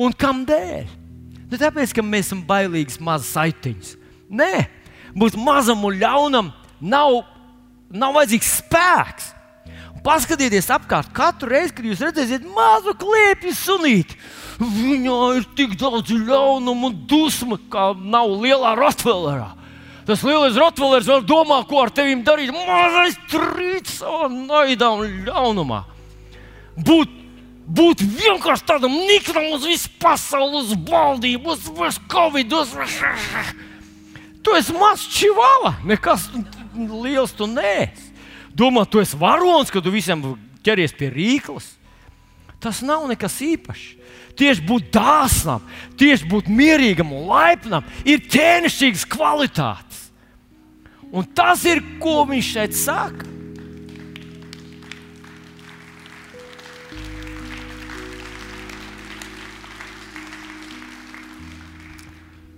[0.00, 0.94] Un kādēļ?
[1.52, 3.92] Ne tāpēc, ka mēs esam bailīgs mazs saitiņš.
[4.32, 4.64] Nē,
[5.12, 6.48] būt mazam un ļaunam
[6.80, 7.18] nav,
[7.92, 9.30] nav vajadzīgs spēks.
[10.02, 14.16] Paskatieties apkārt, katru reizi, kad jūs redzēsiet mazu kliepju sunīti.
[14.58, 19.52] Viņā ir tik daudz ļaunuma un dusmu, kā nav lielā Rotvellerā.
[20.06, 22.50] Tas lielais Rotvellers var domāt, ko ar tevi darīt.
[22.54, 25.82] Mazais trīcis savā naidā un ļaunumā
[26.76, 27.10] būt,
[27.66, 32.56] būt vienkārši tādam niknam uz visu pasauli, uz valdību, uz, uz covid.
[32.60, 32.72] Uz...
[34.42, 36.28] Tu esi mazs čivāla, nekas
[36.74, 38.10] liels tu neesi.
[38.52, 40.34] Domā, tu esi varonis, ka tu visam
[40.64, 41.70] ķeries pie rīklas.
[42.62, 43.86] Tas nav nekas īpašs.
[44.38, 45.64] Tieši būt dāsnam,
[46.00, 49.91] tieši būt mierīgam un laipnam ir ķēnišķīgas kvalitātes.
[51.12, 53.28] Un tas ir, ko viņš šeit saka.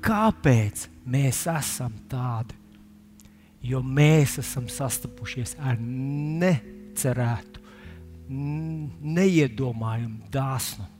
[0.04, 2.54] Kāpēc mēs esam tādi?
[3.64, 7.62] Jo mēs esam sastapušies ar necerētu,
[8.28, 10.90] neiedomājumu dāsnu.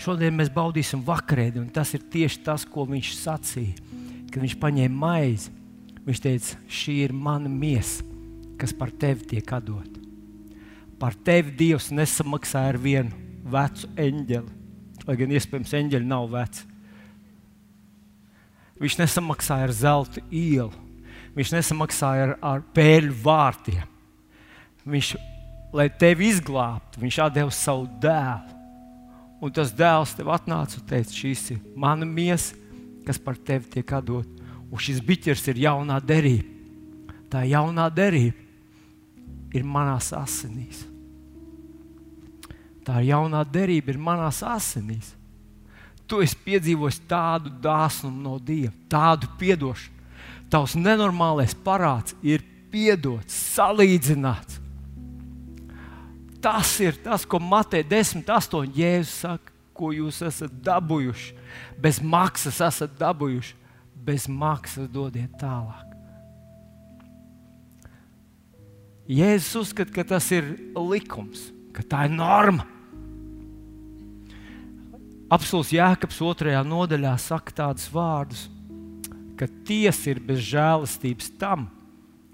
[0.00, 3.89] Šodien mēs baudīsim vakarēdi, un tas ir tieši tas, ko viņš sacīja.
[4.30, 5.50] Kad viņš paņēma maizi,
[6.06, 8.06] viņš teica, šī ir mana miesa,
[8.60, 9.98] kas par tevi tiek atdota.
[11.00, 14.60] Par tevi Dievs nesamaksāja ar vienu vecu eņģeli
[15.10, 16.66] lai gan iespējams eņģeļi nav veci.
[18.80, 20.70] Viņš nesamaksāja ar zelta ielu,
[21.36, 23.82] viņš nesamaksāja ar, ar pēļu vārtiem.
[24.90, 25.10] Viņš,
[25.76, 28.56] lai tevi izglābtu, viņš deva savu dēlu.
[29.40, 32.56] Un tas dēls tev atnāca un teica, šīs ir mana miesa,
[33.06, 34.48] kas par tevi tiek atdota.
[34.70, 36.46] Un šis biķers ir jaunā derība.
[37.30, 38.38] Tā jaunā derība
[39.54, 40.84] ir manās asinīs.
[42.86, 45.14] Tā jaunā derība ir manās asinīs.
[46.10, 49.98] Tu esi piedzīvojis tādu dāsnumu no Dieva, tādu piedošanu.
[50.50, 52.42] Tavs nenormālais parāds ir
[52.72, 54.58] piedots, salīdzināts.
[56.42, 61.36] Tas ir tas, ko Matei 10, 8 Jēzus saka, ko jūs esat dabūjuši.
[61.80, 63.56] Bez maksas esat dabūjuši,
[64.04, 65.86] bez maksas dodiet tālāk.
[69.10, 72.66] Jēzus uzskata, ka tas ir likums ka tā ir norma.
[75.30, 78.48] Apsolus Jēkabs otrajā nodaļā saka tādus vārdus,
[79.38, 81.68] ka tiesa ir bez žēlastības tam,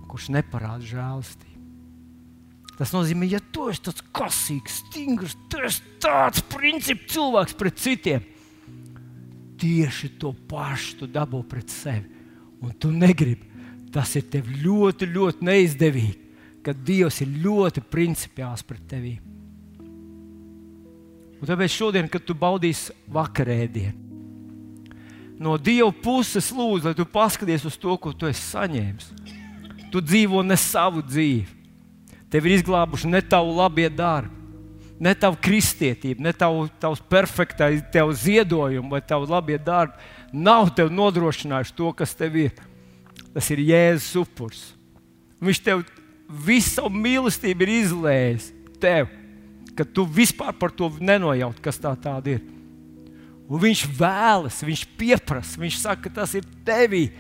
[0.09, 1.46] kurš neparāda žēlastību.
[2.77, 8.27] Tas nozīmē, ja tu esi tāds kasīgs, stingrs, tu esi tāds princips cilvēks pret citiem,
[9.57, 12.13] tieši to pašu tu dabū pret sevi.
[12.61, 13.55] Un tu negribi.
[13.93, 16.17] Tas ir tev ļoti, ļoti neizdevīgi,
[16.65, 19.15] ka Dievs ir ļoti principiāls pret tevi.
[21.37, 23.97] Un tāpēc šodien, kad tu baudīsi vakarēdienu,
[25.41, 29.13] no Dieva puses lūdzu, lai tu paskaties uz to, ko tu esi saņēmis.
[29.93, 31.56] Tu dzīvo ne savu dzīvi.
[32.33, 34.33] Tev ir izglābuši ne tavu labie darbi,
[35.01, 39.95] ne tavu kristietību, ne tavu, tavs perfektais, tev ziedojumu vai tavu labie darbi.
[40.33, 42.57] Nav tev nodrošinājuši to, kas tev ir.
[43.37, 44.65] Tas ir Jēzus upurs.
[45.45, 45.85] Viņš tev
[46.47, 48.51] visu savu mīlestību ir izlējis
[48.81, 49.13] tev
[49.77, 52.45] ka tu vispār par to nenojauti, kas tā tāda ir.
[53.47, 57.11] Un viņš vēlas, viņš pieprasa, viņš saka, ka tas ir tevī,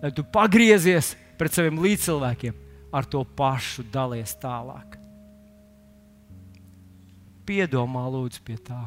[0.00, 2.56] lai tu pagriezies pret saviem līdzcilvēkiem,
[2.92, 4.96] ar to pašu dalies tālāk.
[7.48, 8.82] Piedomā, lūdzu, pie tā.